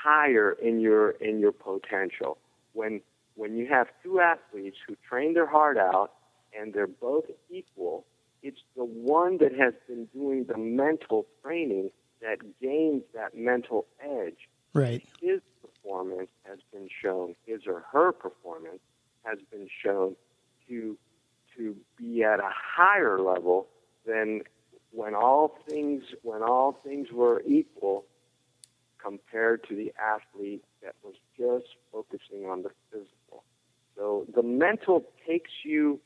[0.04, 2.38] higher in your in your potential.
[2.74, 3.02] When
[3.36, 6.13] when you have two athletes who train their heart out
[6.60, 8.06] and they're both equal,
[8.41, 11.89] it's the one that has been doing the mental training
[12.22, 14.50] that gains that mental edge.
[14.74, 15.04] Right.
[15.22, 18.82] His performance has been shown, his or her performance
[19.24, 20.15] has been shown
[20.68, 20.98] to
[21.58, 23.68] to be at a higher level
[24.06, 24.41] than
[24.91, 28.06] when all things when all things were equal
[29.02, 33.44] compared to the athlete that was just focusing on the physical.
[33.96, 36.00] So the mental takes you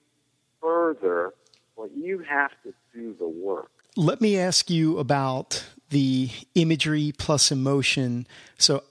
[0.61, 1.33] further,
[1.77, 3.71] but you have to do the work.
[3.95, 8.27] Let me ask you about the imagery plus emotion.
[8.57, 8.83] So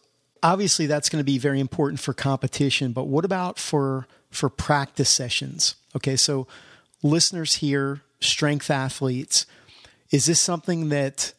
[0.42, 5.09] obviously that's going to be very important for competition, but what about for for practice
[5.09, 5.76] sessions?
[5.96, 6.46] Okay, so
[7.02, 9.46] listeners here, strength athletes,
[10.11, 11.33] is this something that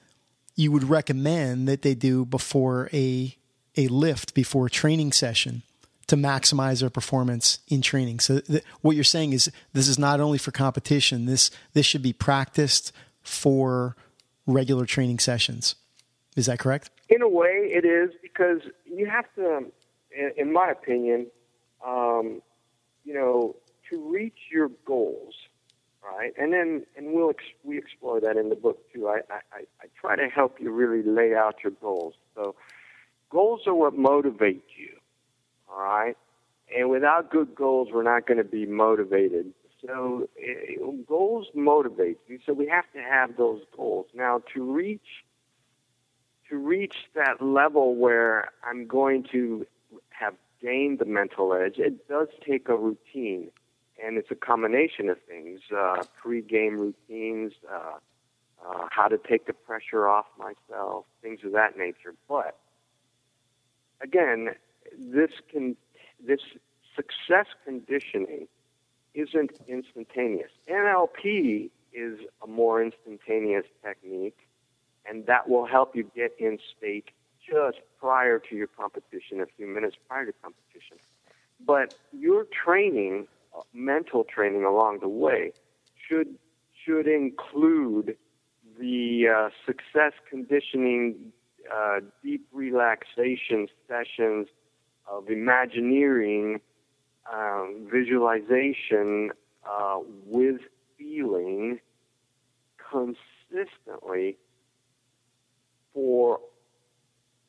[0.55, 3.35] you would recommend that they do before a
[3.77, 5.63] a lift before a training session
[6.09, 8.19] to maximize their performance in training.
[8.19, 11.25] So th- what you're saying is this is not only for competition.
[11.25, 12.91] This this should be practiced
[13.21, 13.95] for
[14.45, 15.75] regular training sessions.
[16.35, 16.89] Is that correct?
[17.09, 19.65] In a way, it is because you have to,
[20.37, 21.27] in, my opinion,
[21.85, 22.41] um,
[23.03, 23.55] you know,
[23.89, 25.33] to reach your goals,
[26.03, 26.31] right?
[26.37, 29.07] And then, and we'll ex- we explore that in the book too.
[29.07, 32.13] I, I, I try to help you really lay out your goals.
[32.35, 32.55] So,
[33.29, 34.98] goals are what motivate you,
[35.71, 36.17] all right?
[36.75, 39.53] And without good goals, we're not going to be motivated.
[39.85, 42.39] So, uh, goals motivate you.
[42.45, 44.07] So we have to have those goals.
[44.13, 45.23] Now, to reach
[46.49, 49.67] to reach that level where I'm going to
[50.09, 53.51] have gained the mental edge, it does take a routine
[54.03, 57.97] and it's a combination of things: uh, pre-game routines, uh,
[58.67, 62.13] uh, how to take the pressure off myself, things of that nature.
[62.27, 62.57] But
[64.01, 64.49] again,
[64.97, 65.75] this can
[66.25, 66.41] this
[66.95, 68.47] success conditioning
[69.13, 70.51] isn't instantaneous.
[70.69, 74.37] NLP is a more instantaneous technique,
[75.05, 77.05] and that will help you get in state
[77.49, 80.97] just prior to your competition, a few minutes prior to competition.
[81.65, 83.27] But your training
[83.73, 85.53] mental training along the way
[86.07, 86.35] should
[86.85, 88.15] should include
[88.79, 91.33] the uh, success conditioning,
[91.73, 94.47] uh, deep relaxation sessions
[95.09, 96.61] of imagineering,
[97.31, 99.31] um, visualization
[99.69, 100.61] uh, with
[100.97, 101.79] feeling
[102.91, 104.37] consistently
[105.93, 106.39] for,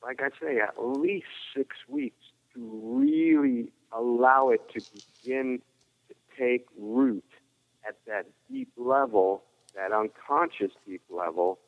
[0.02, 4.80] like I say, at least six weeks to really allow it to
[5.22, 5.60] begin
[6.08, 7.24] to take root
[7.86, 9.42] at that deep level,
[9.74, 11.58] that unconscious deep level,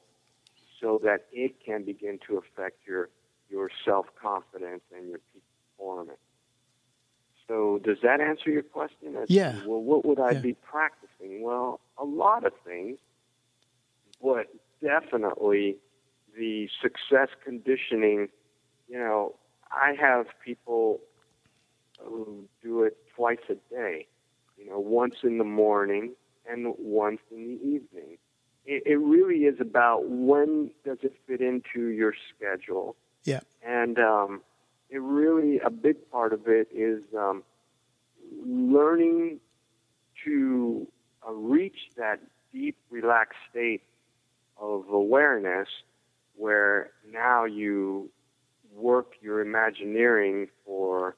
[0.81, 3.09] so that it can begin to affect your
[3.49, 5.43] your self confidence and your peak
[7.49, 9.17] So, does that answer your question?
[9.17, 9.53] As yeah.
[9.53, 10.41] To, well, what would I yeah.
[10.41, 11.43] be practicing?
[11.43, 12.99] Well, a lot of things,
[14.23, 14.47] but
[14.81, 15.77] definitely
[16.37, 18.29] the success conditioning.
[18.89, 19.35] You know,
[19.71, 21.01] I have people
[22.01, 24.07] who do it twice a day
[24.63, 26.13] you know, once in the morning
[26.49, 28.19] and once in the evening.
[28.65, 32.97] It, it really is about when does it fit into your schedule.
[33.25, 33.41] Yeah.
[33.67, 34.43] And um,
[34.93, 37.43] it really, a big part of it is um,
[38.45, 39.41] learning
[40.25, 40.87] to
[41.27, 42.21] uh, reach that
[42.53, 43.83] deep, relaxed state
[44.59, 45.69] of awareness
[46.37, 48.11] where now you
[48.75, 51.17] work your imagineering for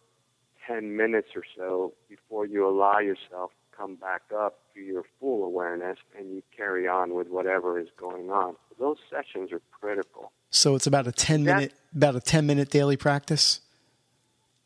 [0.68, 5.44] 10 minutes or so before you allow yourself to come back up to your full
[5.44, 8.54] awareness and you carry on with whatever is going on.
[8.68, 10.30] So those sessions are critical.
[10.50, 13.60] So it's about a 10 minute about a 10 minute daily practice?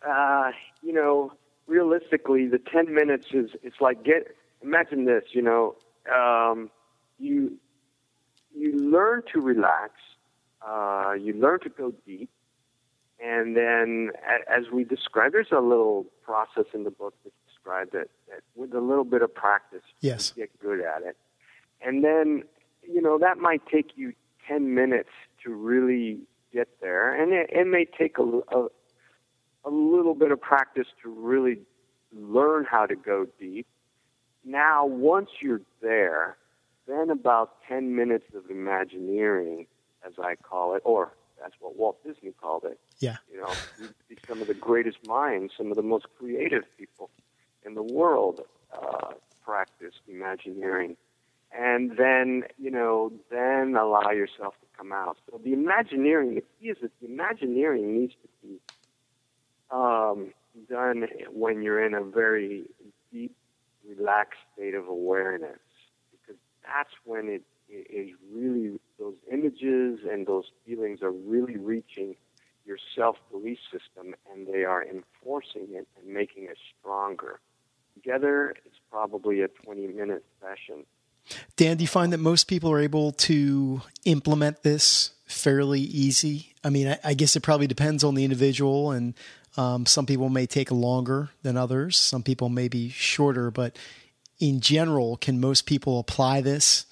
[0.09, 1.33] Uh, you know,
[1.67, 5.77] realistically the 10 minutes is it's like get imagine this, you know,
[6.13, 6.71] um,
[7.19, 7.59] you
[8.55, 9.93] you learn to relax,
[10.67, 12.31] uh, you learn to go deep,
[13.21, 14.11] and then,
[14.49, 18.73] as we described, there's a little process in the book that describes it that with
[18.75, 20.33] a little bit of practice, yes.
[20.37, 21.17] you get good at it.
[21.81, 22.45] And then,
[22.83, 24.13] you know, that might take you
[24.47, 25.11] 10 minutes
[25.45, 26.21] to really
[26.53, 27.13] get there.
[27.13, 28.69] And it, it may take a, a,
[29.69, 31.61] a little bit of practice to really
[32.13, 33.67] learn how to go deep.
[34.45, 36.39] Now, once you're there,
[36.87, 39.67] then about 10 minutes of imagineering,
[40.07, 42.81] as I call it, or that's what Walt Disney called it.
[42.99, 43.17] Yeah.
[43.31, 43.53] You know,
[44.27, 47.11] some of the greatest minds, some of the most creative people
[47.65, 48.41] in the world
[48.73, 49.13] uh,
[49.45, 50.97] practice Imagineering.
[51.57, 55.19] and then you know, then allow yourself to come out.
[55.31, 58.61] So the imagineering, the key is that the imagineering needs to be
[59.71, 60.33] um,
[60.69, 62.65] done when you're in a very
[63.13, 63.35] deep,
[63.87, 65.59] relaxed state of awareness,
[66.11, 72.17] because that's when it, is really those images and those feelings are really reaching
[72.65, 77.41] your self belief system and they are enforcing it and making it stronger.
[77.95, 80.85] Together, it's probably a 20 minute session.
[81.57, 86.55] Dan, do you find that most people are able to implement this fairly easy?
[86.65, 89.15] I mean, I, I guess it probably depends on the individual, and
[89.59, 91.97] um, some people may take longer than others.
[91.97, 93.77] Some people may be shorter, but
[94.39, 96.87] in general, can most people apply this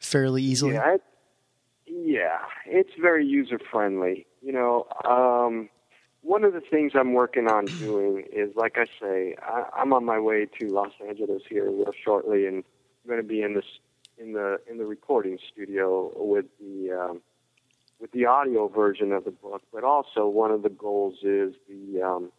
[0.00, 0.74] fairly easily?
[0.74, 1.02] Yeah, it,
[1.86, 4.26] yeah, it's very user friendly.
[4.42, 5.68] You know, um,
[6.22, 10.04] one of the things I'm working on doing is, like I say, I, I'm on
[10.04, 12.64] my way to Los Angeles here real shortly, and
[13.04, 13.64] I'm going to be in this
[14.18, 17.22] in the in the recording studio with the um,
[18.00, 19.62] with the audio version of the book.
[19.72, 22.32] But also, one of the goals is the um,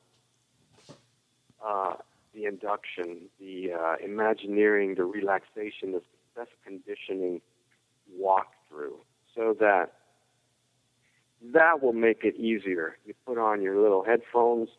[1.66, 1.96] uh,
[2.34, 6.02] the induction, the uh, imagineering, the relaxation, the
[6.34, 7.42] success conditioning
[8.20, 8.98] walkthrough,
[9.36, 9.94] so that
[11.54, 12.98] that will make it easier.
[13.06, 14.70] You put on your little headphones,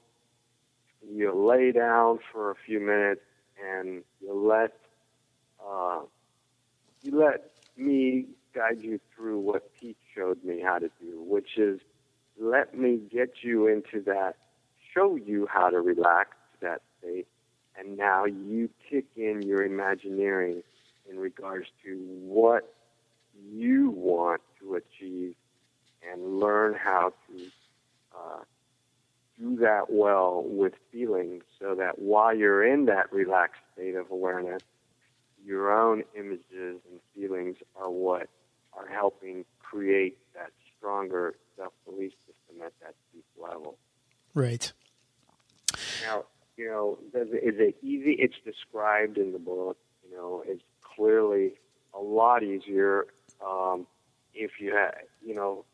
[1.09, 3.22] you lay down for a few minutes,
[3.64, 4.72] and you let
[5.64, 6.01] uh,
[7.03, 11.80] you let me guide you through what Pete showed me how to do, which is
[12.38, 14.36] let me get you into that,
[14.94, 17.26] show you how to relax to that state,
[17.78, 20.62] and now you kick in your imagineering
[21.11, 22.72] in regards to what
[23.50, 25.34] you want to achieve
[26.11, 27.44] and learn how to
[28.14, 28.40] uh,
[29.38, 34.62] do that well with feelings so that while you're in that relaxed state of awareness,
[35.44, 36.42] your own images
[36.90, 38.28] and feelings are what
[38.75, 43.79] are helping create that stronger self belief system at that deep level.
[44.35, 44.73] Right.
[46.05, 46.25] Now,
[46.57, 48.12] you know, is it easy?
[48.18, 49.79] It's described in the book.
[50.09, 51.55] You know, it's clearly
[51.95, 53.07] a lot easier
[53.45, 53.87] um,
[54.35, 54.95] if you have,
[55.25, 55.64] you know,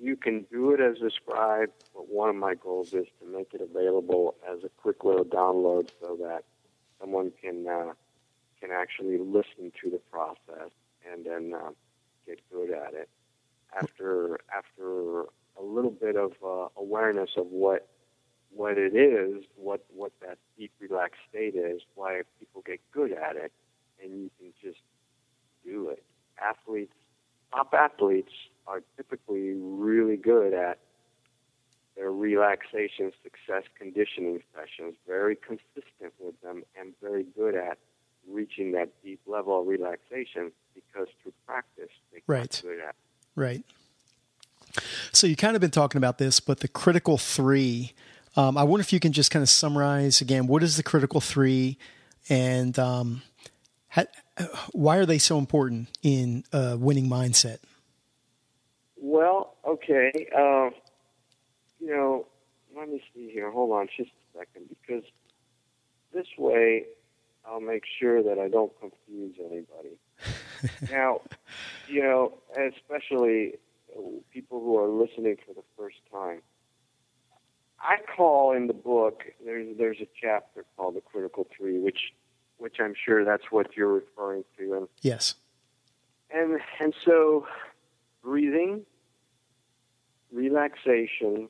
[0.00, 3.60] you can do it as described, but one of my goals is to make it
[3.60, 6.44] available as a quick little download so that
[6.98, 7.92] someone can uh,
[8.60, 10.70] can actually listen to the process
[11.10, 11.70] and then uh,
[12.26, 13.08] get good at it.
[13.80, 15.22] After after
[15.58, 17.88] a little bit of uh, awareness of what
[18.52, 23.36] what it is, what what that deep relaxed state is, why people get good at
[23.36, 23.52] it,
[24.02, 24.80] and you can just
[25.64, 26.02] do it.
[26.40, 26.94] Athletes,
[27.54, 28.32] top athletes,
[28.66, 30.78] are typically really good at
[31.96, 37.78] their relaxation success conditioning sessions, very consistent with them, and very good at
[38.28, 42.62] reaching that deep level of relaxation because through practice they right.
[43.36, 43.64] Right.
[45.12, 47.92] So you kind of been talking about this, but the critical three.
[48.36, 50.46] Um, I wonder if you can just kind of summarize again.
[50.46, 51.78] What is the critical three,
[52.28, 53.22] and um,
[53.88, 54.06] how,
[54.72, 57.58] why are they so important in a winning mindset?
[58.96, 60.28] Well, okay.
[60.36, 60.70] Uh,
[61.80, 62.26] you know,
[62.76, 63.50] let me see here.
[63.50, 65.02] Hold on just a second, because
[66.14, 66.84] this way
[67.44, 69.98] I'll make sure that I don't confuse anybody.
[70.92, 71.20] now,
[71.90, 73.54] you know, especially
[74.32, 76.42] people who are listening for the first time.
[77.80, 82.12] I call in the book there's there's a chapter called the critical three, which
[82.58, 84.74] which I'm sure that's what you're referring to.
[84.74, 85.34] And yes.
[86.32, 87.46] And and so
[88.22, 88.84] breathing,
[90.30, 91.48] relaxation,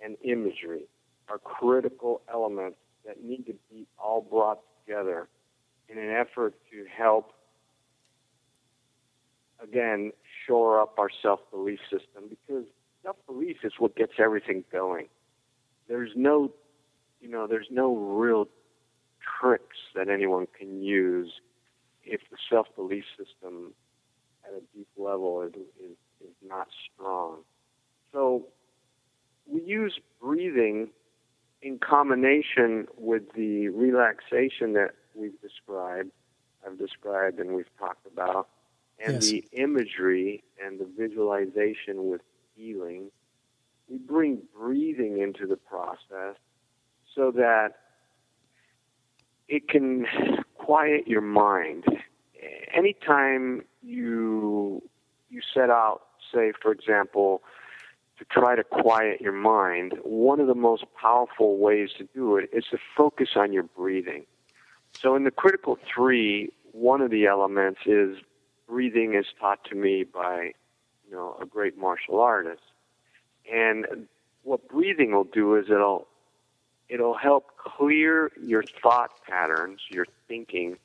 [0.00, 0.88] and imagery
[1.28, 5.28] are critical elements that need to be all brought together
[5.88, 7.32] in an effort to help,
[9.62, 10.12] again,
[10.46, 12.64] shore up our self belief system because
[13.02, 15.08] self belief is what gets everything going.
[15.88, 16.52] There's no,
[17.20, 18.48] you know, there's no real
[19.40, 21.32] tricks that anyone can use
[22.04, 23.72] if the self belief system
[24.44, 27.38] at a deep level is, is, is not strong.
[28.12, 28.46] So
[29.46, 30.88] we use breathing
[31.62, 36.10] in combination with the relaxation that we've described,
[36.64, 38.48] I've described and we've talked about,
[39.04, 39.28] and yes.
[39.28, 42.20] the imagery and the visualization with
[42.56, 43.10] healing.
[43.88, 46.36] we bring breathing into the process
[47.14, 47.74] so that
[49.48, 50.06] it can
[50.54, 51.84] quiet your mind.
[52.74, 54.82] Anytime you
[55.30, 57.42] you set out, say for example,
[58.18, 62.50] to try to quiet your mind, one of the most powerful ways to do it
[62.52, 64.24] is to focus on your breathing.
[64.92, 68.18] So in the critical three, one of the elements is
[68.68, 70.52] breathing is taught to me by,
[71.08, 72.62] you know, a great martial artist.
[73.50, 74.06] And
[74.42, 76.06] what breathing will do is it'll
[76.88, 80.76] it'll help clear your thought patterns, your thinking.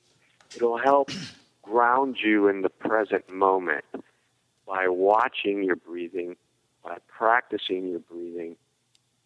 [0.55, 1.09] It'll help
[1.61, 3.85] ground you in the present moment
[4.67, 6.35] by watching your breathing,
[6.83, 8.55] by practicing your breathing.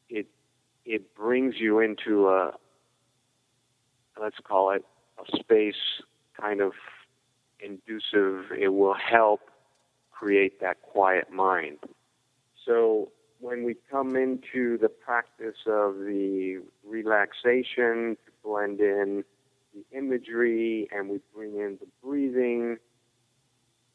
[0.09, 0.27] It
[0.85, 2.53] it brings you into a
[4.19, 4.83] let's call it
[5.19, 5.75] a space
[6.39, 6.73] kind of
[7.59, 8.51] inducive.
[8.57, 9.41] It will help
[10.11, 11.79] create that quiet mind.
[12.65, 19.23] So when we come into the practice of the relaxation blend in
[19.73, 22.77] the imagery and we bring in the breathing,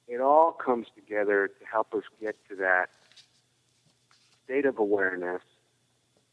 [0.06, 2.90] it all comes together to help us get to that
[4.44, 5.42] state of awareness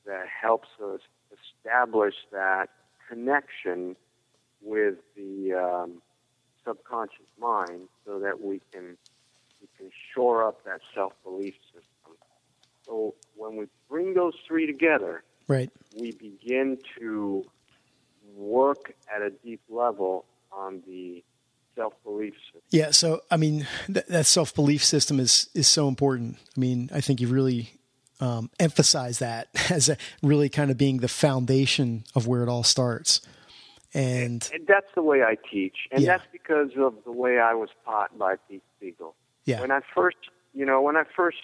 [0.05, 0.99] that helps us
[1.31, 2.69] establish that
[3.07, 3.95] connection
[4.61, 6.01] with the um,
[6.65, 8.97] subconscious mind so that we can
[9.61, 12.15] we can shore up that self belief system.
[12.85, 17.45] So when we bring those three together, right, we begin to
[18.35, 21.23] work at a deep level on the
[21.75, 22.61] self belief system.
[22.69, 26.37] Yeah, so I mean th- that self belief system is is so important.
[26.55, 27.79] I mean, I think you really
[28.19, 32.63] um, emphasize that as a, really kind of being the foundation of where it all
[32.63, 33.21] starts.
[33.93, 36.17] And, and that's the way I teach, and yeah.
[36.17, 39.15] that's because of the way I was taught by Pete Spiegel.
[39.45, 39.61] Yeah.
[39.61, 40.17] When I first,
[40.53, 41.37] you know, when I first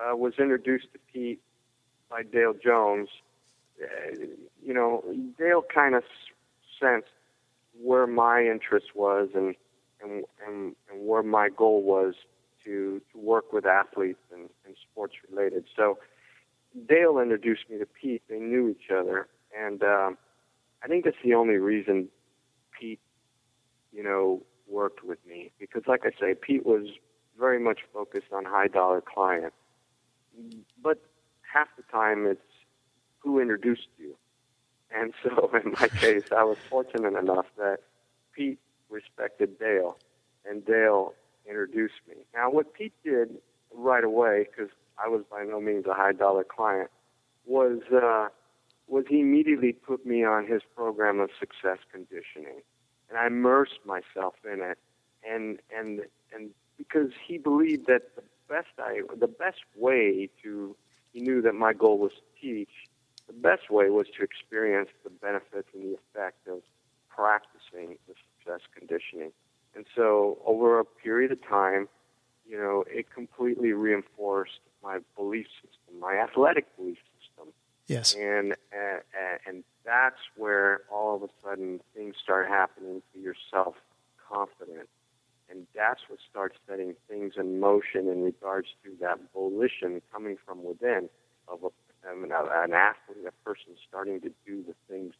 [0.00, 1.40] uh, was introduced to Pete
[2.08, 3.10] by Dale Jones,
[3.82, 4.16] uh,
[4.64, 5.04] you know,
[5.38, 6.04] Dale kind of
[6.80, 7.08] sensed
[7.80, 9.54] where my interest was and,
[10.02, 12.14] and and and where my goal was
[12.64, 15.64] to to work with athletes and, and sports related.
[15.76, 15.98] So
[16.88, 18.22] Dale introduced me to Pete.
[18.28, 19.28] They knew each other,
[19.58, 20.16] and um,
[20.84, 22.08] I think that's the only reason
[22.78, 23.00] Pete,
[23.92, 26.86] you know, worked with me because, like I say, Pete was
[27.38, 29.56] very much focused on high dollar clients
[30.82, 30.98] but
[31.52, 32.40] half the time it's
[33.18, 34.16] who introduced you.
[34.94, 37.78] And so in my case, I was fortunate enough that
[38.34, 38.58] Pete
[38.90, 39.96] respected Dale,
[40.48, 41.14] and Dale
[41.48, 42.16] introduced me.
[42.34, 43.38] Now, what Pete did
[43.74, 44.70] right away, because
[45.02, 46.90] I was by no means a high dollar client,
[47.46, 48.28] was uh,
[48.92, 52.60] was he immediately put me on his program of success conditioning,
[53.08, 54.76] and I immersed myself in it,
[55.26, 56.02] and and
[56.34, 60.76] and because he believed that the best I the best way to
[61.14, 62.68] he knew that my goal was to teach.
[63.26, 66.60] The best way was to experience the benefits and the effect of
[67.08, 69.32] practicing the success conditioning.
[69.74, 71.88] And so over a period of time,
[72.46, 76.98] you know, it completely reinforced my belief system, my athletic belief.
[77.92, 78.14] Yes.
[78.14, 79.00] And uh,
[79.46, 83.74] and that's where all of a sudden things start happening to your self
[84.28, 84.88] confidence
[85.52, 90.64] and that's what starts setting things in motion in regards to that volition coming from
[90.64, 91.08] within
[91.46, 91.68] of a,
[92.08, 95.12] an athlete, a person starting to do the things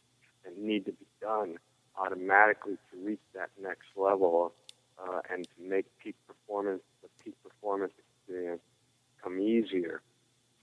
[0.44, 1.56] that need to be done
[1.98, 4.54] automatically to reach that next level
[4.98, 8.62] uh, and to make peak performance, the peak performance experience
[9.22, 10.00] come easier.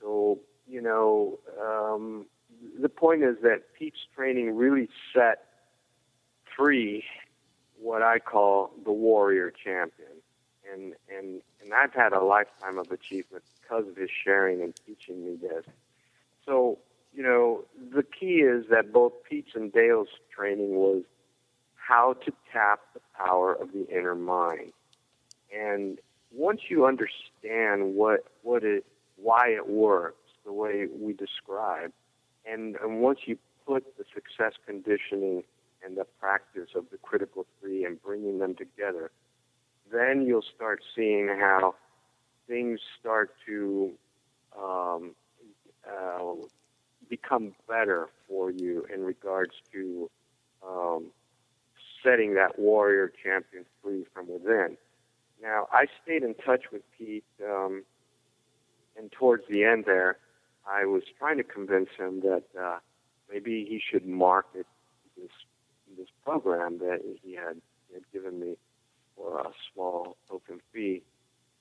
[0.01, 0.39] So,
[0.69, 2.25] you know, um,
[2.79, 5.45] the point is that Pete's training really set
[6.55, 7.03] free
[7.79, 10.09] what I call the warrior champion.
[10.71, 15.25] And, and, and I've had a lifetime of achievement because of his sharing and teaching
[15.25, 15.65] me this.
[16.45, 16.77] So,
[17.13, 21.03] you know, the key is that both Pete's and Dale's training was
[21.75, 24.73] how to tap the power of the inner mind.
[25.55, 25.97] And
[26.31, 30.18] once you understand what, what it, why it works
[30.49, 31.91] the way we describe,
[32.43, 33.37] and, and once you
[33.67, 35.43] put the success conditioning
[35.85, 39.11] and the practice of the critical three and bringing them together,
[39.91, 41.75] then you'll start seeing how
[42.47, 43.91] things start to
[44.59, 45.13] um,
[45.87, 46.33] uh,
[47.07, 50.09] become better for you in regards to
[50.67, 51.11] um,
[52.03, 54.77] setting that warrior champion free from within.
[55.43, 57.83] Now, I stayed in touch with Pete, um,
[58.97, 60.17] and towards the end there,
[60.69, 62.77] I was trying to convince him that uh,
[63.31, 64.67] maybe he should market
[65.17, 65.31] this
[65.97, 67.57] this program that he had,
[67.87, 68.55] he had given me
[69.15, 71.01] for a small token fee.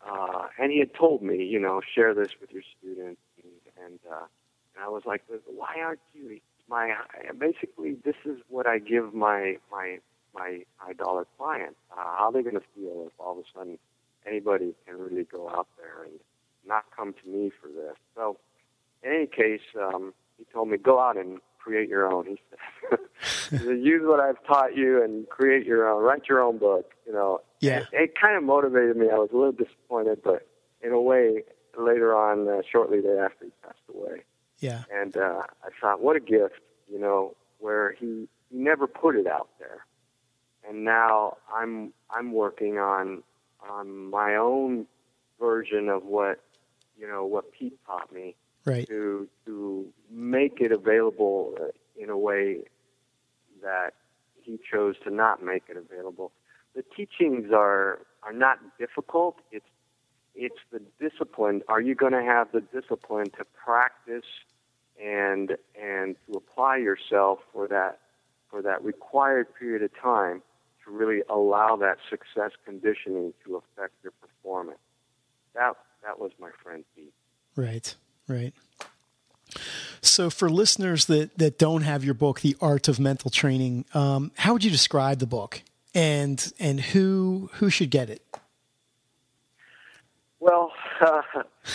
[0.07, 3.21] Uh, and he had told me, you know, share this with your students.
[3.43, 4.27] And, and, uh,
[4.75, 6.41] and I was like, why aren't you?
[6.69, 6.95] My
[7.39, 9.99] basically, this is what I give my my
[10.35, 11.79] my dollar clients.
[11.91, 13.79] Uh, how are they going to feel if all of a sudden
[14.27, 16.13] anybody can really go out there and
[16.67, 17.97] not come to me for this?
[18.15, 18.37] So,
[19.03, 22.37] in any case, um, he told me go out and create your own.
[23.51, 23.79] He said.
[23.81, 26.93] use what I've taught you and create your own, write your own book.
[27.07, 27.79] You know, Yeah.
[27.81, 29.07] it, it kind of motivated me.
[29.11, 30.47] I was a little disappointed, but
[30.83, 31.43] in a way,
[31.77, 34.23] later on, uh, shortly thereafter, he passed away,
[34.61, 34.85] Yeah.
[34.93, 39.27] and uh, I thought, what a gift, you know, where he he never put it
[39.27, 39.85] out there,
[40.69, 43.23] and now I'm I'm working on
[43.69, 44.87] on my own
[45.41, 46.41] version of what
[46.99, 48.37] you know what Pete taught me
[48.69, 48.87] Right.
[48.89, 51.65] to to make it available uh,
[51.97, 52.65] in a way
[53.63, 53.95] that
[54.43, 56.33] he chose to not make it available.
[56.75, 59.37] The teachings are are not difficult.
[59.51, 59.67] It's
[60.35, 61.63] it's the discipline.
[61.69, 64.29] Are you going to have the discipline to practice
[65.03, 68.01] and and to apply yourself for that
[68.51, 70.43] for that required period of time
[70.85, 74.79] to really allow that success conditioning to affect your performance?
[75.55, 77.13] That that was my friend Pete.
[77.57, 77.95] Right.
[78.29, 78.53] Right.
[80.01, 84.31] So, for listeners that that don't have your book, "The Art of Mental Training," um,
[84.37, 85.63] how would you describe the book,
[85.95, 88.23] and and who who should get it?
[90.41, 91.23] Well, uh,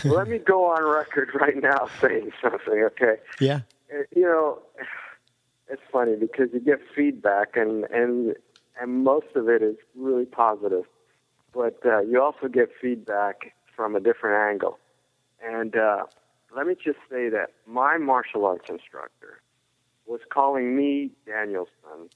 [0.06, 3.18] let me go on record right now saying something, okay?
[3.40, 3.62] Yeah.
[3.94, 4.60] Uh, You know,
[5.68, 8.36] it's funny because you get feedback, and and
[8.80, 10.86] and most of it is really positive,
[11.54, 14.80] but uh, you also get feedback from a different angle.
[15.44, 16.06] And uh,
[16.56, 19.42] let me just say that my martial arts instructor
[20.06, 22.10] was calling me Daniel-san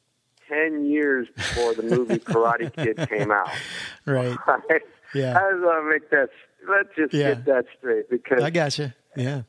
[0.49, 3.49] ten years before the movie Karate Kid came out.
[4.05, 4.37] Right.
[4.47, 4.81] Right?
[5.15, 5.37] Yeah.
[5.37, 6.29] I just want to make that.
[6.69, 7.33] Let's just Yeah.
[7.35, 8.91] get that straight because I got you.
[9.15, 9.41] Yeah.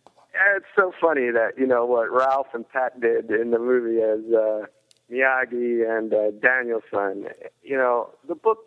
[0.56, 4.20] it's so funny that you know what Ralph and Pat did in the movie as
[4.32, 4.66] uh,
[5.12, 7.26] Miyagi and uh, Daniel-san.
[7.62, 8.58] You know, the book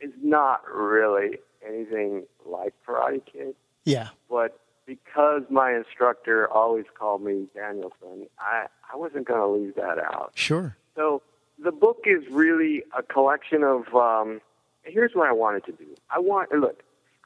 [0.00, 3.54] is not really anything like Karate Kid,
[3.84, 4.08] Yeah.
[4.30, 9.98] but because my instructor always called me Daniel-san, I I wasn't going to leave that
[9.98, 10.32] out.
[10.34, 10.76] Sure.
[10.96, 11.22] So
[11.62, 13.94] the book is really a collection of.
[13.94, 14.40] Um,
[14.82, 15.86] here's what I wanted to do.
[16.10, 16.82] I want look.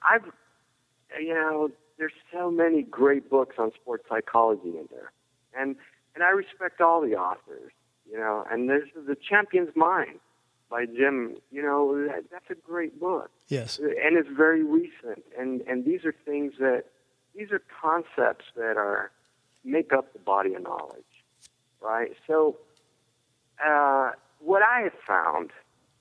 [0.09, 0.25] I've
[1.21, 5.13] you know there's so many great books on sports psychology in there,
[5.57, 5.77] and
[6.15, 7.73] and I respect all the authors.
[8.11, 10.19] You know, and there's the Champion's Mind
[10.69, 11.37] by Jim.
[11.51, 13.79] You know that, that's a great book Yes.
[13.79, 16.85] and it's very recent and and these are things that
[17.37, 19.11] these are concepts that are
[19.64, 21.05] make up the body of knowledge
[21.80, 22.57] right so
[23.64, 24.11] uh,
[24.41, 25.51] what i have found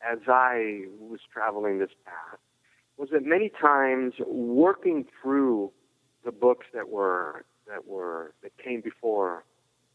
[0.10, 2.40] as i was traveling this path
[2.98, 5.72] was that many times working through
[6.26, 9.44] the books that were that were that came before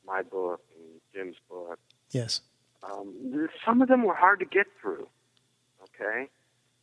[0.07, 1.79] my book and jim's book
[2.11, 2.41] Yes.
[2.83, 3.13] um,
[3.67, 5.07] some of them were hard to get through.
[5.83, 6.29] Okay,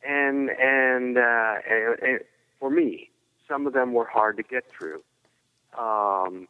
[0.06, 2.20] and and, uh, and, and
[2.60, 3.10] for me,
[3.48, 5.02] some of them were hard to get through.
[5.78, 6.48] Um,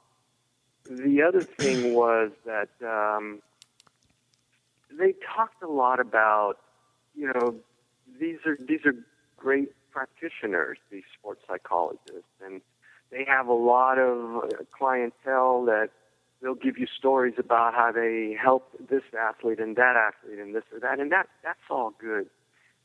[0.88, 3.40] the other thing was that um,
[4.96, 6.54] they talked a lot about,
[7.14, 7.54] you know,
[8.20, 8.94] these are these are
[9.36, 12.60] great practitioners, these sports psychologists, and
[13.10, 15.90] they have a lot of uh, clientele that
[16.40, 20.64] they'll give you stories about how they helped this athlete and that athlete and this
[20.72, 22.26] or that, and that that's all good.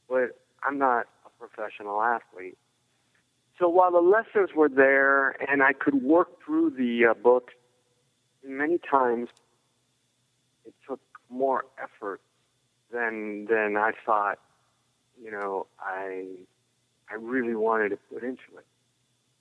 [0.09, 2.57] But I'm not a professional athlete.
[3.60, 7.52] So while the lessons were there and I could work through the uh, book,
[8.45, 9.30] many times
[10.66, 10.99] it took
[11.30, 12.22] more effort
[12.91, 14.39] than than I thought.
[15.22, 16.26] You know, I
[17.10, 18.66] I really wanted to put into it.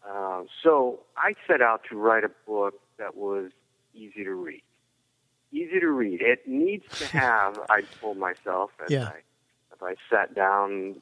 [0.06, 3.50] Uh, so I set out to write a book that was
[3.94, 4.62] easy to read.
[5.52, 6.20] Easy to read.
[6.22, 7.58] It needs to have.
[7.70, 9.08] I told myself as Yeah.
[9.08, 9.22] I
[9.72, 10.96] as I sat down,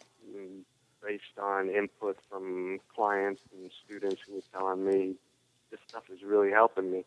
[1.04, 5.14] based on input from clients and students who were telling me
[5.70, 7.04] this stuff is really helping me.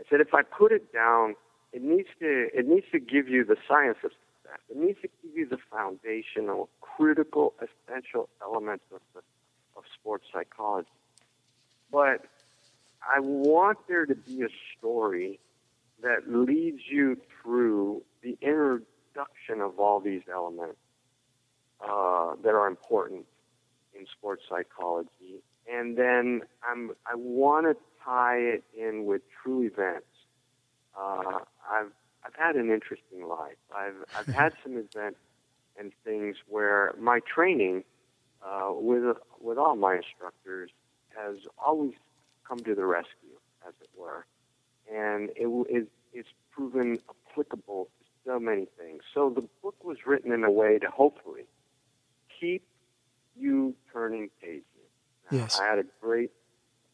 [0.00, 1.36] I said if I put it down,
[1.72, 4.60] it needs to it needs to give you the science of success.
[4.70, 9.20] It needs to give you the foundational, critical, essential elements of the,
[9.76, 10.88] of sports psychology.
[11.90, 12.26] But
[13.02, 15.38] I want there to be a story
[16.02, 20.78] that leads you through the introduction of all these elements
[21.88, 23.26] uh, that are important
[23.98, 30.06] in sports psychology, and then I'm I want to tie it in with true events.
[30.98, 31.92] Uh, I've
[32.24, 33.56] I've had an interesting life.
[33.74, 35.18] I've I've had some events
[35.78, 37.84] and things where my training
[38.42, 40.70] uh, with with all my instructors
[41.16, 41.94] has always
[42.48, 44.26] come to the rescue, as it were,
[44.92, 46.98] and it is it's proven
[47.30, 49.02] applicable to so many things.
[49.12, 51.46] So the book was written in a way to hopefully
[52.44, 52.64] keep
[53.36, 54.64] you turning pages.
[55.30, 55.58] Now, Yes.
[55.58, 56.30] I had a great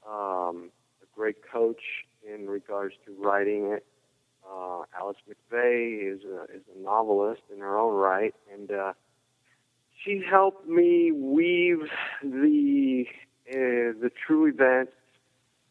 [0.09, 0.71] um,
[1.03, 1.83] a great coach
[2.27, 3.85] in regards to writing it,
[4.49, 8.93] uh, Alice McVeigh is a, is a novelist in her own right, and uh,
[10.03, 11.89] she helped me weave
[12.23, 13.05] the
[13.51, 14.93] uh, the true events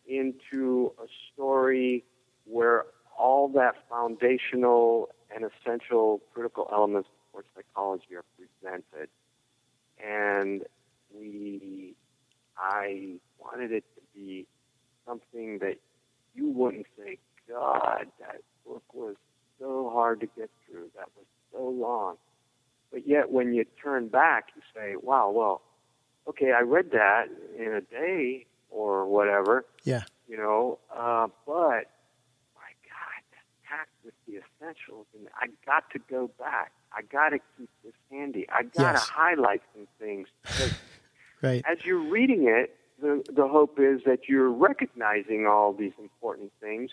[0.07, 2.03] into a story
[2.45, 2.85] where
[3.17, 9.09] all that foundational and essential critical elements of sports psychology are presented.
[10.05, 10.63] And
[11.13, 11.95] we,
[12.57, 14.45] I wanted it to be
[15.05, 15.77] something that
[16.35, 19.15] you wouldn't say, God, that book was
[19.59, 20.89] so hard to get through.
[20.95, 22.15] That was so long.
[22.91, 25.61] But yet, when you turn back, you say, wow, well,
[26.27, 27.25] okay, I read that
[27.57, 29.65] in a day or whatever.
[29.83, 30.03] Yeah.
[30.27, 31.98] You know, uh, but my God, that's
[33.69, 36.71] packed with the essentials, and I got to go back.
[36.91, 38.47] I got to keep this handy.
[38.49, 39.07] I got to Yes.
[39.07, 40.27] highlight some things
[41.41, 41.63] Right.
[41.69, 46.91] as you're reading it, the the hope is that you're recognizing all these important things,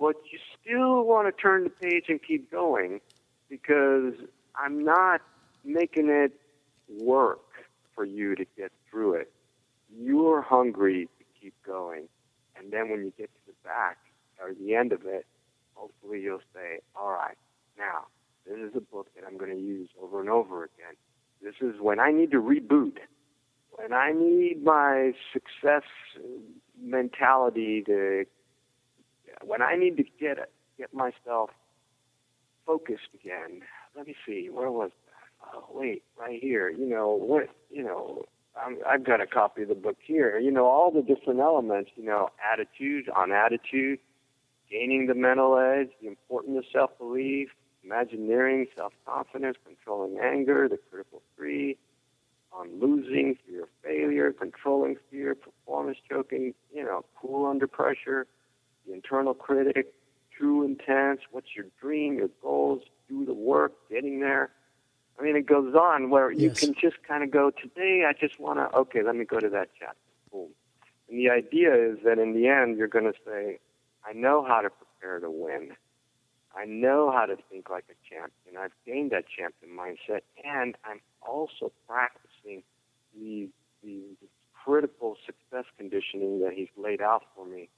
[0.00, 3.00] but you still want to turn the page and keep going
[3.48, 4.14] because
[4.56, 5.20] I'm not
[5.64, 6.32] making it
[6.88, 7.38] work
[7.94, 9.32] for you to get through it.
[9.96, 12.08] You're hungry to keep going,
[12.56, 13.98] and then when you get to the back
[14.40, 15.26] or the end of it,
[15.78, 17.36] hopefully you'll say, "All right,
[17.78, 18.06] now
[18.46, 20.96] this is a book that I'm going to use over and over again.
[21.42, 22.98] This is when I need to reboot."
[23.78, 25.88] when I need my success
[26.80, 28.24] mentality to,
[29.44, 31.50] when I need to get it, get myself
[32.66, 33.62] focused again.
[33.96, 35.54] Let me see, where was that?
[35.54, 36.68] Oh, wait, right here.
[36.68, 37.48] You know what?
[37.70, 38.24] You know,
[38.60, 40.38] I'm, I've got a copy of the book here.
[40.38, 41.92] You know, all the different elements.
[41.94, 44.00] You know, attitude on attitude,
[44.70, 47.48] gaining the mental edge, the importance of self belief,
[47.84, 51.76] imagineering, self confidence, controlling anger, the critical three
[52.52, 58.26] on losing, fear of failure, controlling fear, performance choking, you know, cool under pressure,
[58.86, 59.92] the internal critic,
[60.36, 64.50] true intent, what's your dream, your goals, do the work, getting there.
[65.18, 68.38] I mean, it goes on where you can just kind of go, today I just
[68.38, 69.98] want to, okay, let me go to that chapter.
[70.30, 70.48] Boom.
[71.08, 73.58] And the idea is that in the end, you're going to say,
[74.06, 75.76] I know how to prepare to win.
[76.56, 78.56] I know how to think like a champion.
[78.58, 82.62] I've gained that champion mindset, and I'm also practicing
[83.14, 83.48] the,
[83.82, 84.02] the
[84.52, 87.68] critical success conditioning that he's laid out for me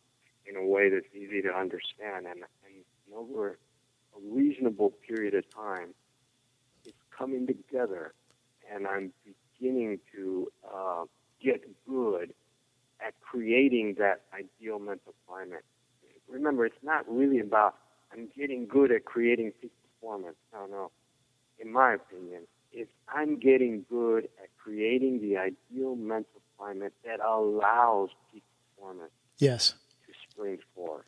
[0.47, 2.27] in a way that's easy to understand.
[2.27, 3.59] And, and over
[4.17, 5.95] a reasonable period of time,
[6.85, 8.15] it's coming together,
[8.73, 9.13] and I'm
[9.59, 11.05] beginning to uh,
[11.43, 12.33] get good
[13.05, 15.65] at creating that ideal mental climate.
[16.31, 17.75] Remember, it's not really about
[18.13, 20.37] I'm getting good at creating peak performance.
[20.53, 20.91] No, no.
[21.59, 28.11] In my opinion, it's I'm getting good at creating the ideal mental climate that allows
[28.33, 28.43] peak
[28.77, 29.75] performance Yes.
[30.07, 31.05] to spring forth.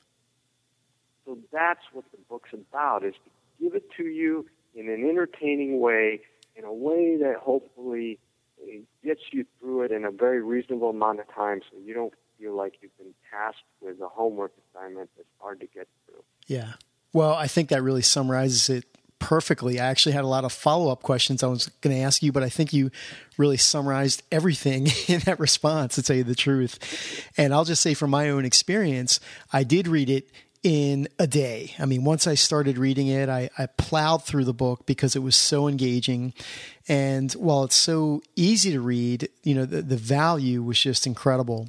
[1.25, 3.31] So that's what the book's about, is to
[3.62, 6.20] give it to you in an entertaining way,
[6.57, 8.18] in a way that hopefully
[8.62, 12.14] uh, gets you through it in a very reasonable amount of time so you don't
[12.43, 16.22] feel like you've been tasked with a homework assignment that's hard to get through.
[16.47, 16.72] Yeah.
[17.12, 18.84] Well, I think that really summarizes it
[19.18, 19.78] perfectly.
[19.78, 22.32] I actually had a lot of follow up questions I was going to ask you,
[22.32, 22.90] but I think you
[23.36, 27.28] really summarized everything in that response, to tell you the truth.
[27.36, 29.20] And I'll just say from my own experience,
[29.53, 30.28] I did read it
[30.64, 31.74] in a day.
[31.78, 35.22] I mean, once I started reading it, I, I plowed through the book because it
[35.22, 36.34] was so engaging.
[36.88, 41.68] And while it's so easy to read, you know, the, the value was just incredible.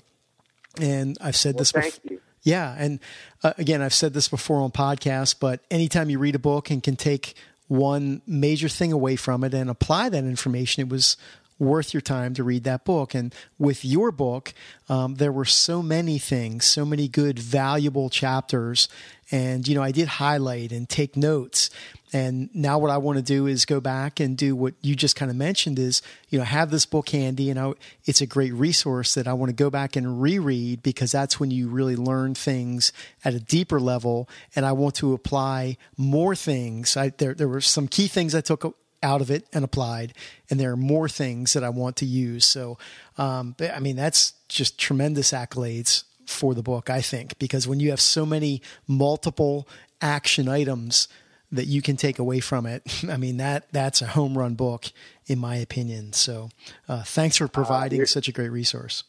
[0.80, 2.12] And I've said Well, this thank before.
[2.14, 2.22] you.
[2.44, 3.00] Yeah, and
[3.42, 6.84] uh, again, I've said this before on podcasts, but anytime you read a book and
[6.84, 7.36] can take
[7.68, 11.16] one major thing away from it and apply that information, it was
[11.58, 13.14] worth your time to read that book.
[13.14, 14.54] And with your book,
[14.90, 18.90] um, there were so many things, so many good, valuable chapters.
[19.32, 21.70] And, you know, I did highlight and take notes.
[22.14, 25.16] And now what I want to do is go back and do what you just
[25.16, 27.74] kind of mentioned is, you know, have this book handy and I,
[28.06, 31.50] it's a great resource that I want to go back and reread because that's when
[31.50, 32.94] you really learn things
[33.26, 34.30] at a deeper level.
[34.56, 36.96] And I want to apply more things.
[36.96, 40.14] I, there, there were some key things I took out of it and applied,
[40.50, 42.46] and there are more things that I want to use.
[42.46, 42.78] So,
[43.18, 47.82] um, but, I mean, that's just tremendous accolades for the book, I think, because when
[47.82, 49.68] you have so many multiple
[50.02, 51.08] action items
[51.54, 54.86] that you can take away from it, I mean that that's a home run book,
[55.28, 56.14] in my opinion.
[56.14, 56.50] So,
[56.90, 59.04] uh, thanks for providing you're- such a great resource.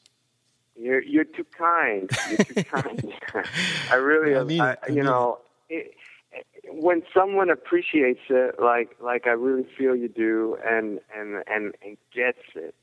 [0.76, 2.10] You're you're too kind.
[2.30, 3.14] You're too kind.
[3.90, 4.78] I really, I mean I, it.
[4.82, 5.38] I you mean know,
[5.68, 5.94] it,
[6.68, 11.96] when someone appreciates it, like like I really feel you do, and and and, and
[12.12, 12.74] gets it,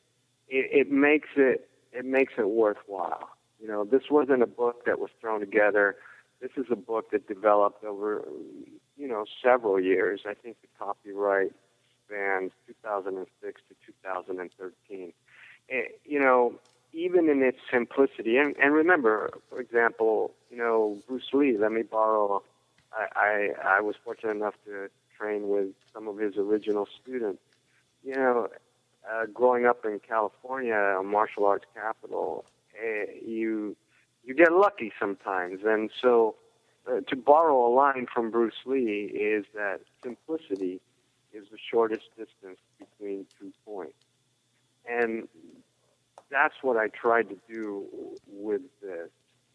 [0.48, 3.28] it, it makes it it makes it worthwhile.
[3.62, 5.98] You know, this wasn't a book that was thrown together.
[6.42, 8.26] This is a book that developed over,
[9.02, 10.22] you know, several years.
[10.28, 11.54] I think the copyright
[12.06, 13.76] spans 2006 to
[14.06, 15.14] 2013.
[15.70, 16.54] Eh, you know,
[16.94, 21.82] even in its simplicity, and, and remember, for example, you know, Bruce Lee, let me
[21.82, 22.44] borrow,
[22.94, 27.42] I, I, I was fortunate enough to train with some of his original students.
[28.04, 28.50] You know,
[29.10, 32.46] uh, growing up in California, a martial arts capital,
[32.78, 33.76] uh, you
[34.24, 36.36] you get lucky sometimes, and so
[36.88, 40.82] uh, to borrow a line from Bruce Lee is that simplicity
[41.34, 43.98] is the shortest distance between two points,
[44.90, 45.28] and
[46.30, 47.86] that's what I tried to do
[48.28, 49.10] with this.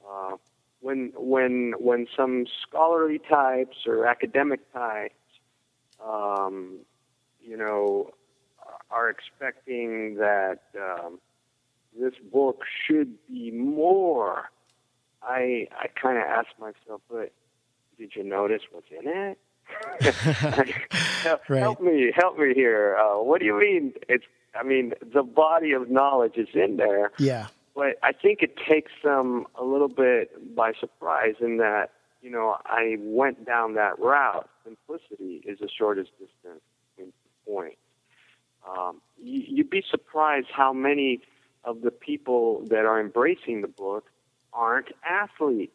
[0.09, 0.37] Uh,
[0.81, 5.15] when when when some scholarly types or academic types,
[6.05, 6.79] um,
[7.43, 8.11] you know,
[8.91, 11.19] are expecting that um,
[11.99, 14.51] this book should be more.
[15.23, 17.33] I I kind of ask myself, but
[17.99, 19.39] did you notice what's in it?
[21.23, 21.61] help, right.
[21.61, 22.97] help me, help me here.
[22.97, 23.93] Uh, what do you mean?
[24.09, 27.11] It's I mean the body of knowledge is in there.
[27.19, 27.49] Yeah.
[27.75, 31.91] But I think it takes them a little bit by surprise in that
[32.23, 34.49] you know I went down that route.
[34.65, 36.63] Simplicity is the shortest distance
[36.97, 37.13] between
[37.47, 37.77] points.
[38.69, 41.21] Um, you, you'd be surprised how many
[41.65, 44.07] of the people that are embracing the book
[44.57, 45.73] aren't athletes.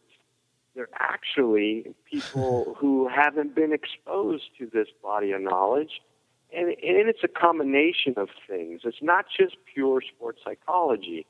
[0.76, 6.02] They're actually people who haven't been exposed to this body of knowledge.
[6.54, 8.82] And, and it's a combination of things.
[8.84, 11.26] It's not just pure sports psychology.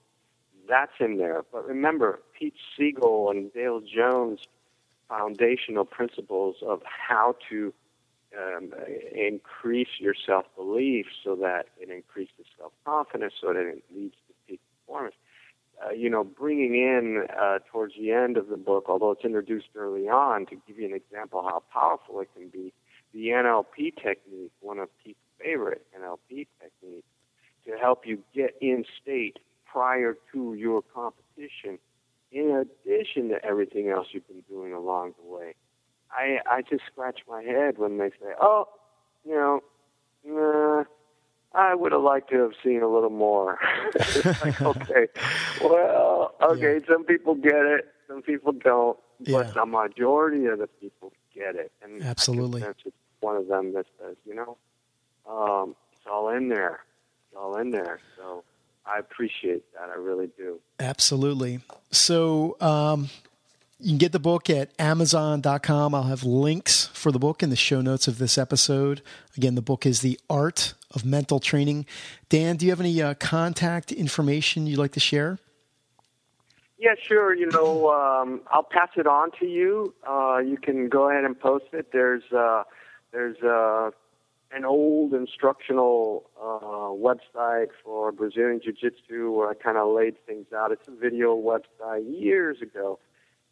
[0.68, 1.44] That's in there.
[1.52, 4.40] But remember, Pete Siegel and Dale Jones'
[5.10, 7.74] foundational principles of how to
[8.38, 8.74] um,
[9.14, 14.34] increase your self belief so that it increases self confidence, so that it leads to
[14.48, 15.16] peak performance.
[15.84, 19.68] Uh, you know, bringing in uh, towards the end of the book, although it's introduced
[19.76, 22.72] early on, to give you an example how powerful it can be,
[23.14, 27.08] the NLP technique, one of Pete's favorite NLP techniques,
[27.66, 31.80] to help you get in state prior to your competition,
[32.32, 35.56] in addition to everything else you've been doing along the way.
[36.12, 38.68] I I just scratch my head when they say, "Oh,
[39.26, 39.62] you know,
[40.26, 40.84] nah,
[41.54, 43.60] I would have liked to have seen a little more."
[44.44, 45.08] like, okay,
[45.64, 46.88] well, okay, yeah.
[46.88, 49.44] some people get it, some people don't, yeah.
[49.44, 53.86] but the majority of the people get it, and absolutely, it's one of them that
[54.00, 54.58] says, you know,
[55.30, 56.82] um, it's all in there,
[57.28, 58.00] it's all in there.
[58.18, 58.44] So
[58.86, 60.60] I appreciate that, I really do.
[60.80, 61.60] Absolutely.
[61.92, 62.58] So.
[62.60, 63.10] Um,
[63.82, 65.96] you can get the book at Amazon.com.
[65.96, 69.02] I'll have links for the book in the show notes of this episode.
[69.36, 71.88] Again, the book is The Art of Mental Training.
[72.30, 75.40] Dan, do you have any uh, contact information you'd like to share?
[76.78, 77.34] Yeah, sure.
[77.36, 79.96] You know, um, I'll pass it on to you.
[80.08, 81.92] Uh, you can go ahead and post it.
[81.92, 82.64] There's uh,
[83.12, 83.92] there's uh,
[84.52, 90.48] an old instructional uh, website for Brazilian Jiu Jitsu where I kind of laid things
[90.56, 90.72] out.
[90.72, 93.00] It's a video website years ago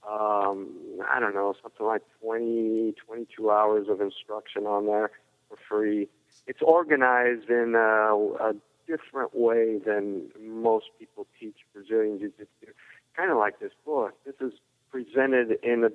[0.07, 0.69] um,
[1.09, 5.11] I don't know, something like 20, 22 hours of instruction on there
[5.47, 6.07] for free.
[6.47, 8.53] It's organized in a, a
[8.87, 12.73] different way than most people teach Brazilian Jiu Jitsu.
[13.15, 14.13] Kind of like this book.
[14.25, 14.53] This is
[14.91, 15.89] presented in a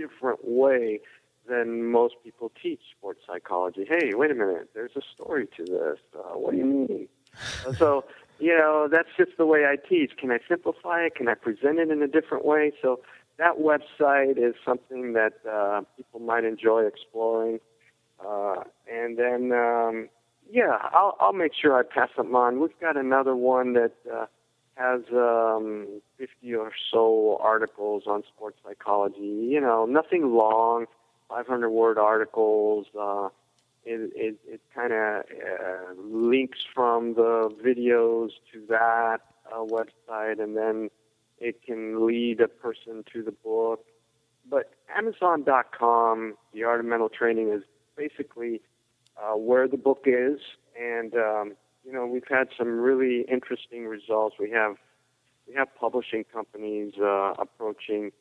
[0.00, 1.00] different way
[1.48, 3.84] than most people teach sports psychology.
[3.88, 5.98] Hey, wait a minute, there's a story to this.
[6.14, 7.08] Uh, what do you mean?
[7.76, 8.04] so,
[8.38, 10.12] you know, that's just the way I teach.
[10.16, 11.14] Can I simplify it?
[11.14, 12.72] Can I present it in a different way?
[12.80, 13.00] So,
[13.40, 17.58] that website is something that uh, people might enjoy exploring.
[18.24, 20.10] Uh, and then, um,
[20.52, 22.60] yeah, I'll, I'll make sure I pass them on.
[22.60, 24.26] We've got another one that uh,
[24.74, 29.48] has um, 50 or so articles on sports psychology.
[29.50, 30.84] You know, nothing long,
[31.30, 32.88] 500 word articles.
[32.98, 33.30] Uh,
[33.86, 39.20] it it, it kind of uh, links from the videos to that
[39.50, 40.90] uh, website, and then
[41.40, 43.84] it can lead a person to the book.
[44.48, 47.62] But Amazon.com, The Art of Mental Training, is
[47.96, 48.60] basically
[49.16, 50.40] uh, where the book is.
[50.80, 51.52] And, um,
[51.84, 54.36] you know, we've had some really interesting results.
[54.38, 54.76] We have
[55.48, 58.12] we have publishing companies uh, approaching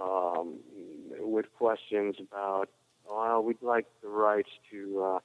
[0.00, 0.56] um,
[1.18, 2.68] with questions about,
[3.08, 5.18] well, we'd like the rights to uh,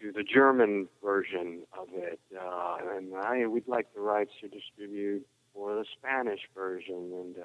[0.00, 5.24] to the German version of it, uh, and I, we'd like the rights to distribute
[5.54, 7.44] or the Spanish version, and uh,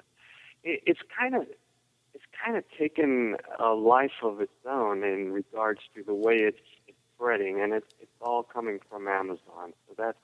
[0.62, 1.46] it, it's kind of
[2.12, 6.58] it's kind of taken a life of its own in regards to the way it's,
[6.88, 9.72] it's spreading, and it's it's all coming from Amazon.
[9.88, 10.18] So that's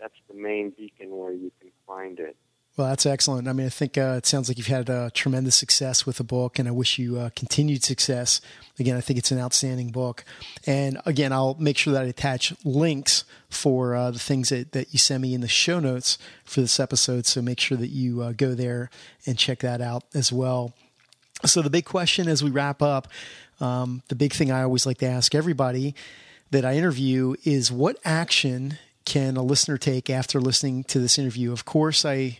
[0.00, 2.36] that's the main beacon where you can find it.
[2.78, 3.48] Well, that's excellent.
[3.48, 6.24] I mean, I think uh, it sounds like you've had uh, tremendous success with the
[6.24, 8.40] book, and I wish you uh, continued success.
[8.78, 10.24] Again, I think it's an outstanding book.
[10.64, 14.92] And again, I'll make sure that I attach links for uh, the things that, that
[14.92, 17.26] you send me in the show notes for this episode.
[17.26, 18.90] So make sure that you uh, go there
[19.26, 20.72] and check that out as well.
[21.44, 23.08] So, the big question as we wrap up,
[23.58, 25.96] um, the big thing I always like to ask everybody
[26.52, 31.50] that I interview is what action can a listener take after listening to this interview?
[31.50, 32.38] Of course, I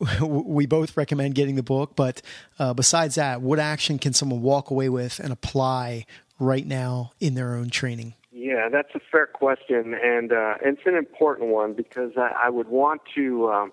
[0.22, 2.22] we both recommend getting the book, but
[2.58, 6.06] uh, besides that, what action can someone walk away with and apply
[6.38, 8.14] right now in their own training?
[8.32, 12.68] Yeah, that's a fair question, and uh, it's an important one because I, I would
[12.68, 13.72] want to um,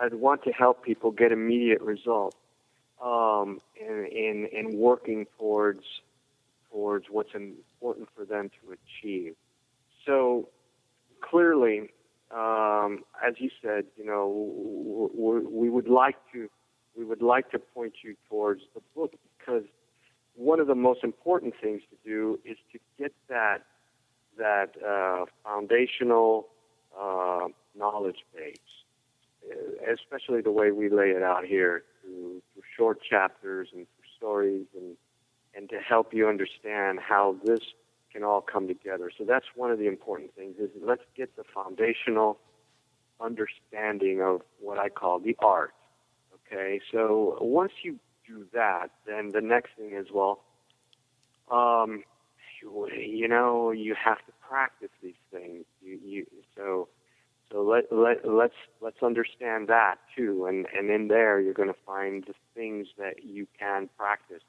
[0.00, 2.36] I'd want to help people get immediate results
[3.04, 5.84] um, in, in in working towards
[6.70, 9.34] towards what's important for them to achieve.
[10.06, 10.48] So
[11.20, 11.90] clearly,
[12.34, 14.26] um, as you said, you know,
[15.14, 16.48] we would like to
[16.96, 19.64] we would like to point you towards the book because
[20.36, 23.64] one of the most important things to do is to get that
[24.36, 26.48] that uh, foundational
[27.00, 28.56] uh, knowledge base,
[29.48, 34.10] uh, especially the way we lay it out here through, through short chapters and through
[34.16, 34.96] stories and
[35.56, 37.60] and to help you understand how this
[38.14, 39.10] can all come together.
[39.16, 42.38] So that's one of the important things is let's get the foundational
[43.20, 45.74] understanding of what I call the art.
[46.46, 50.40] Okay, so once you do that, then the next thing is well,
[51.50, 52.04] um,
[52.62, 55.64] you, know, you have to practice these things.
[55.82, 56.88] You, you so
[57.52, 61.80] so let let let's let's understand that too, and and in there you're going to
[61.86, 64.42] find the things that you can practice.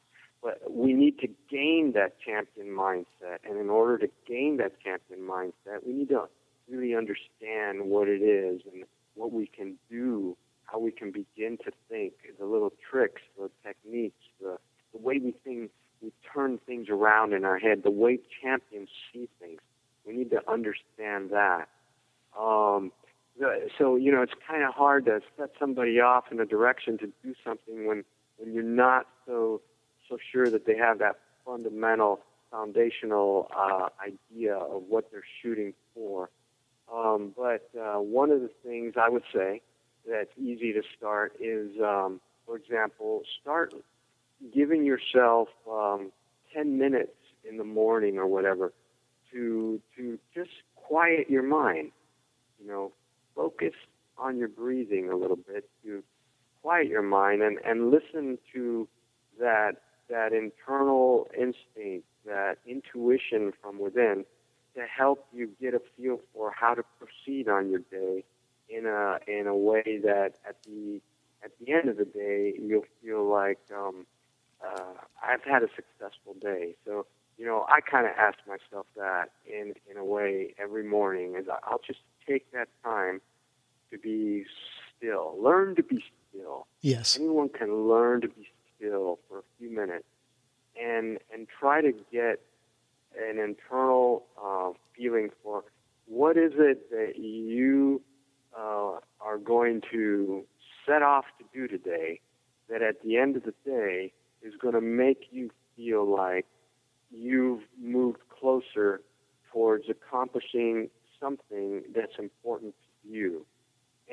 [0.46, 3.40] But we need to gain that champion mindset.
[3.50, 6.26] And in order to gain that champion mindset, we need to
[6.70, 8.84] really understand what it is and
[9.16, 14.22] what we can do, how we can begin to think, the little tricks, the techniques,
[14.40, 14.58] the,
[14.94, 15.72] the way we think,
[16.04, 19.60] we turn things around in our head, the way champions see things.
[20.06, 21.70] We need to understand that.
[22.40, 22.92] Um,
[23.80, 27.08] so you know, it's kind of hard to set somebody off in a direction to
[27.24, 28.04] do something when
[28.38, 29.08] when you're not
[30.36, 32.20] sure that they have that fundamental,
[32.52, 36.30] foundational uh, idea of what they're shooting for.
[36.94, 39.62] Um, but uh, one of the things I would say
[40.08, 43.74] that's easy to start is, um, for example, start
[44.54, 46.12] giving yourself um,
[46.54, 47.16] 10 minutes
[47.48, 48.74] in the morning or whatever
[49.32, 51.92] to to just quiet your mind.
[52.62, 52.92] You know,
[53.36, 53.74] focus
[54.18, 56.04] on your breathing a little bit to
[56.62, 58.88] quiet your mind and, and listen to
[59.40, 59.78] that
[60.10, 64.26] that internal instinct, that intuition from within
[64.76, 68.24] to help you get a feel for how to proceed on your day
[68.70, 71.02] in a in a way that at the
[71.44, 74.06] at the end of the day you'll feel like um,
[74.64, 74.94] uh,
[75.24, 76.76] I've had a successful day.
[76.86, 77.06] So
[77.38, 81.46] you know I kind of ask myself that in in a way every morning is
[81.64, 83.22] I'll just take that time
[83.92, 84.46] to be
[84.98, 86.68] still, learn to be still.
[86.82, 88.50] Yes, anyone can learn to be
[88.86, 90.06] still for a few minutes
[90.82, 92.42] and and try to get
[93.18, 95.64] an internal uh, feeling for
[96.08, 98.02] what is it that you
[98.58, 100.44] uh, are going to
[100.86, 102.20] set off to do today
[102.70, 104.12] that at the end of the day
[104.42, 106.46] is going to make you feel like
[107.12, 109.02] you've moved closer
[109.52, 112.74] towards accomplishing something that's important
[113.04, 113.46] to you.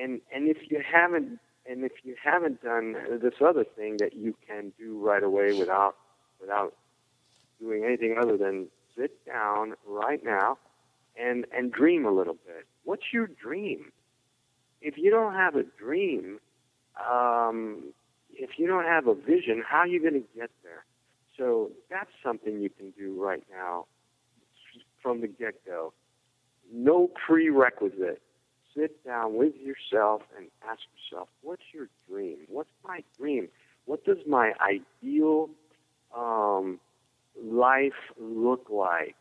[0.00, 4.34] And and if you haven't and if you haven't done this other thing that you
[4.46, 5.96] can do right away without
[6.40, 6.74] without
[7.60, 10.58] doing anything other than sit down right now
[11.16, 12.66] and and dream a little bit.
[12.84, 13.92] What's your dream?
[14.80, 16.40] If you don't have a dream,
[17.08, 17.92] um,
[18.30, 20.84] if you don't have a vision, how are you going to get there?
[21.38, 23.86] So that's something you can do right now
[25.00, 25.92] from the get go.
[26.72, 28.20] No prerequisite
[28.76, 32.38] sit down with yourself and ask yourself, what's your dream?
[32.48, 33.48] What's my dream?
[33.84, 35.50] What does my ideal
[36.16, 36.80] um,
[37.42, 39.16] life look like?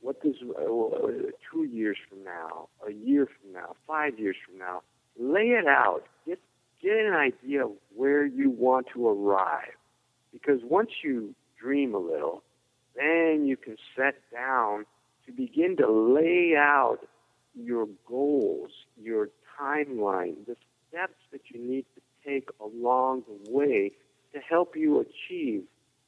[0.00, 4.82] What does uh, two years from now, a year from now, five years from now?
[5.18, 6.02] Lay it out.
[6.26, 6.40] Get
[6.82, 9.76] get an idea of where you want to arrive.
[10.32, 12.42] Because once you dream a little,
[12.96, 14.86] then you can set down
[15.26, 16.98] to begin to lay out
[17.54, 19.28] your goals, your
[19.60, 20.56] timeline, the
[20.88, 23.92] steps that you need to take along the way
[24.32, 25.64] to help you achieve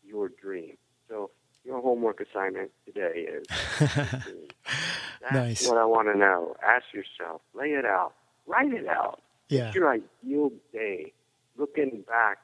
[0.07, 0.77] your dream.
[1.09, 1.31] So
[1.65, 3.47] your homework assignment today is
[3.95, 5.69] that's nice.
[5.69, 6.57] what I want to know.
[6.63, 8.15] Ask yourself, lay it out,
[8.47, 9.21] write it out.
[9.49, 9.65] Yeah.
[9.65, 11.13] What's your ideal day?
[11.57, 12.39] Looking back,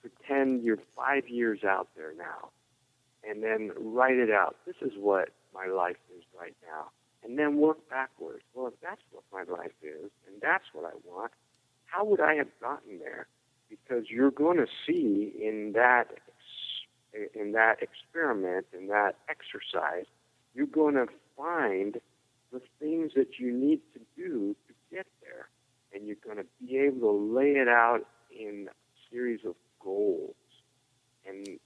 [0.00, 2.50] pretend you're five years out there now,
[3.28, 4.56] and then write it out.
[4.66, 6.90] This is what my life is right now.
[7.24, 8.44] And then work backwards.
[8.54, 11.32] Well, if that's what my life is, and that's what I want,
[11.86, 13.26] how would I have gotten there?
[13.68, 16.08] Because you're going to see in that
[17.34, 20.04] in that experiment, in that exercise,
[20.54, 21.06] you're going to
[21.36, 22.00] find
[22.52, 25.48] the things that you need to do to get there.
[25.92, 30.34] And you're going to be able to lay it out in a series of goals.
[31.26, 31.58] And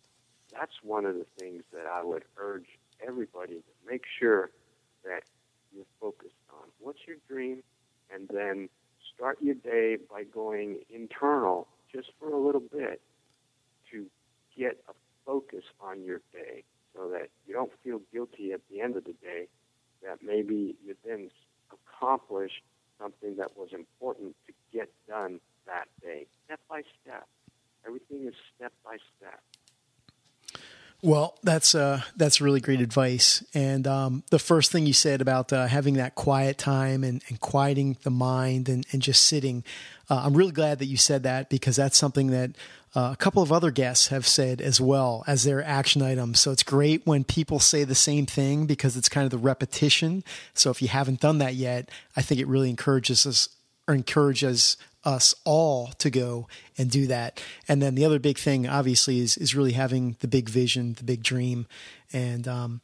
[0.52, 2.66] that's one of the things that I would urge
[3.06, 4.50] everybody to make sure
[5.04, 5.24] that
[5.74, 6.68] you're focused on.
[6.80, 7.62] What's your dream?
[8.12, 8.68] And then
[9.14, 13.00] start your day by going internal just for a little bit
[13.90, 14.06] to
[14.56, 14.92] get a
[15.24, 16.64] focus on your day
[16.94, 19.48] so that you don't feel guilty at the end of the day
[20.02, 21.32] that maybe you didn't
[21.72, 22.62] accomplish
[23.00, 26.26] something that was important to get done that day.
[26.44, 27.26] Step by step.
[27.86, 29.40] Everything is step by step.
[31.04, 33.42] Well, that's uh, that's really great advice.
[33.54, 37.40] And um, the first thing you said about uh, having that quiet time and, and
[37.40, 39.64] quieting the mind and, and just sitting,
[40.08, 42.52] uh, I'm really glad that you said that because that's something that
[42.94, 46.38] uh, a couple of other guests have said as well as their action items.
[46.38, 50.22] So it's great when people say the same thing because it's kind of the repetition.
[50.54, 53.48] So if you haven't done that yet, I think it really encourages us
[53.88, 56.48] or encourages us all to go
[56.78, 57.42] and do that.
[57.68, 61.04] And then the other big thing, obviously, is is really having the big vision, the
[61.04, 61.66] big dream.
[62.12, 62.80] And um,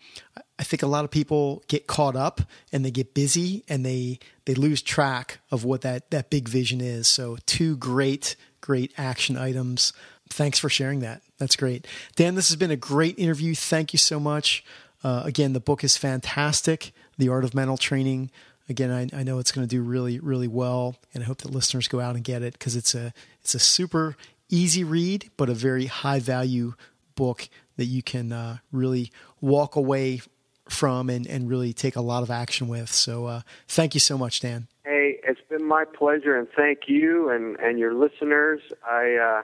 [0.59, 2.41] I think a lot of people get caught up
[2.73, 6.81] and they get busy and they they lose track of what that that big vision
[6.81, 7.07] is.
[7.07, 9.93] So two great great action items.
[10.31, 11.23] Thanks for sharing that.
[11.39, 12.35] That's great, Dan.
[12.35, 13.55] This has been a great interview.
[13.55, 14.65] Thank you so much.
[15.05, 16.93] Uh, again, the book is fantastic.
[17.17, 18.31] The Art of Mental Training
[18.69, 21.51] again, I, I know it's going to do really, really well, and I hope that
[21.51, 24.17] listeners go out and get it because it's a it's a super
[24.49, 26.75] easy read, but a very high value
[27.15, 29.11] book that you can uh, really
[29.41, 30.21] walk away
[30.69, 32.93] from and, and really take a lot of action with.
[32.93, 34.69] So, uh, thank you so much, Dan.
[34.85, 38.61] Hey, it's been my pleasure, and thank you and, and your listeners.
[38.89, 39.43] I, uh,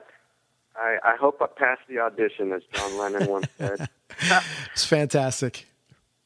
[0.75, 3.89] I I hope I passed the audition, as John Lennon once said.
[4.73, 5.65] it's fantastic.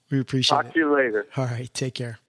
[0.09, 0.67] We appreciate Talk it.
[0.67, 1.27] Talk to you later.
[1.37, 2.19] All right, take care.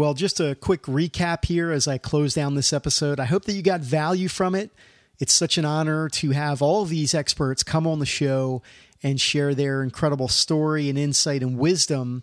[0.00, 3.20] Well, just a quick recap here as I close down this episode.
[3.20, 4.70] I hope that you got value from it.
[5.18, 8.62] It's such an honor to have all these experts come on the show
[9.02, 12.22] and share their incredible story and insight and wisdom.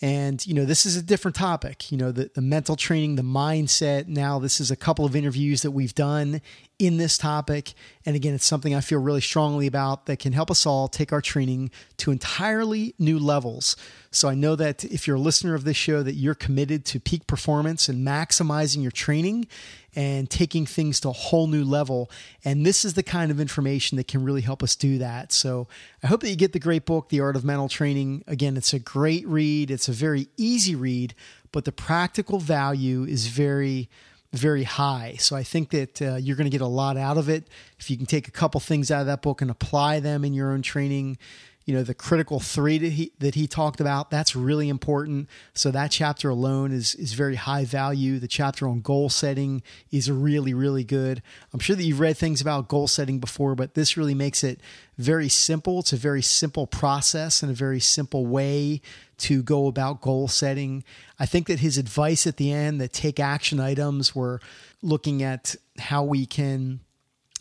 [0.00, 3.22] And, you know, this is a different topic, you know, the, the mental training, the
[3.22, 4.06] mindset.
[4.06, 6.40] Now, this is a couple of interviews that we've done
[6.78, 7.72] in this topic.
[8.04, 11.12] And again, it's something I feel really strongly about that can help us all take
[11.12, 13.76] our training to entirely new levels.
[14.10, 17.00] So I know that if you're a listener of this show, that you're committed to
[17.00, 19.46] peak performance and maximizing your training
[19.94, 22.10] and taking things to a whole new level.
[22.44, 25.32] And this is the kind of information that can really help us do that.
[25.32, 25.68] So
[26.02, 28.22] I hope that you get the great book, The Art of Mental Training.
[28.26, 29.70] Again, it's a great read.
[29.70, 31.14] It's a very easy read,
[31.52, 33.88] but the practical value is very
[34.36, 35.16] very high.
[35.18, 37.90] So I think that uh, you're going to get a lot out of it if
[37.90, 40.52] you can take a couple things out of that book and apply them in your
[40.52, 41.18] own training.
[41.66, 45.28] You know, the critical three that he, that he talked about, that's really important.
[45.52, 48.20] So that chapter alone is, is very high value.
[48.20, 51.22] The chapter on goal setting is really, really good.
[51.52, 54.60] I'm sure that you've read things about goal setting before, but this really makes it
[54.96, 55.80] very simple.
[55.80, 58.80] It's a very simple process and a very simple way
[59.18, 60.84] to go about goal setting.
[61.18, 64.40] I think that his advice at the end, that take action items, were
[64.82, 66.80] looking at how we can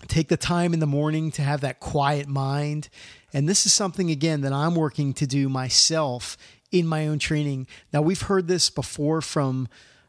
[0.07, 2.89] take the time in the morning to have that quiet mind.
[3.33, 6.37] And this is something, again, that I'm working to do myself
[6.71, 7.67] in my own training.
[7.93, 9.67] Now, we've heard this before from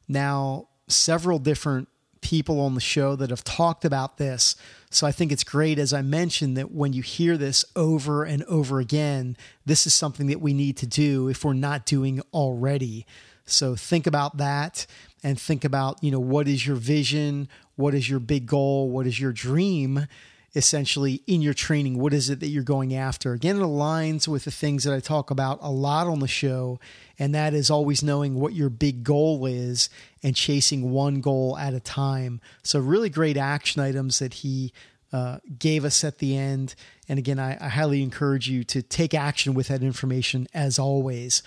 [0.09, 1.89] now several different
[2.21, 4.57] people on the show that have talked about this.
[4.91, 8.43] So I think it's great, as I mentioned, that when you hear this over and
[8.45, 13.07] over again, this is something that we need to do if we're not doing already.
[13.45, 14.87] So think about that
[15.27, 17.49] and think about, you know, what is your vision?
[17.75, 18.89] What is your big goal?
[18.89, 20.07] What is your dream?
[20.55, 21.99] essentially in your training?
[21.99, 23.35] What is it that you're going after?
[23.35, 26.81] Again, it aligns with the things that I talk about a lot on the show,
[27.19, 29.91] and that is always knowing what your big goal is
[30.23, 32.41] and chasing one goal at a time.
[32.63, 34.73] So, really great action items that he
[35.13, 36.75] uh, gave us at the end.
[37.07, 41.43] And again, I, I, highly encourage you to take action with that information as always.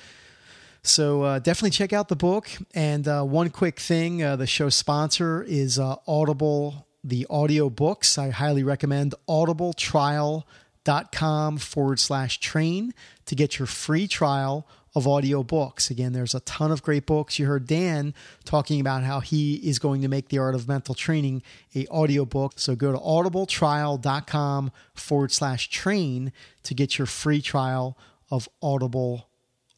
[0.82, 2.48] So uh, definitely check out the book.
[2.74, 8.18] And uh, one quick thing uh, the show sponsor is uh, Audible the audio books.
[8.18, 12.94] I highly recommend audibletrial.com forward slash train
[13.26, 14.66] to get your free trial
[14.96, 15.92] of audio books.
[15.92, 17.38] Again, there's a ton of great books.
[17.38, 20.96] You heard Dan talking about how he is going to make the art of mental
[20.96, 21.44] training
[21.76, 22.54] a audio book.
[22.58, 26.32] So go to audibletrial.com forward slash train
[26.64, 27.98] to get your free trial
[28.32, 29.29] of Audible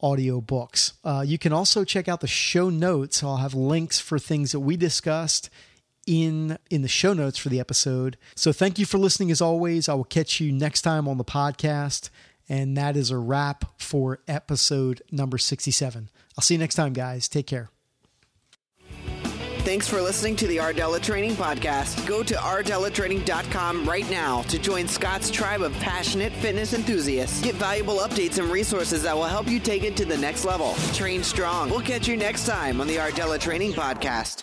[0.02, 0.94] audio books.
[1.04, 3.22] Uh, you can also check out the show notes.
[3.22, 5.48] I'll have links for things that we discussed
[6.06, 8.16] in in the show notes for the episode.
[8.34, 9.88] So thank you for listening as always.
[9.88, 12.10] I will catch you next time on the podcast
[12.48, 16.10] and that is a wrap for episode number 67.
[16.36, 17.28] I'll see you next time guys.
[17.28, 17.70] Take care.
[19.64, 22.04] Thanks for listening to the Rdella Training Podcast.
[22.04, 27.40] Go to rdellatraining.com right now to join Scott's tribe of passionate fitness enthusiasts.
[27.42, 30.74] Get valuable updates and resources that will help you take it to the next level.
[30.94, 31.70] Train strong.
[31.70, 34.42] We'll catch you next time on the Rdella Training Podcast.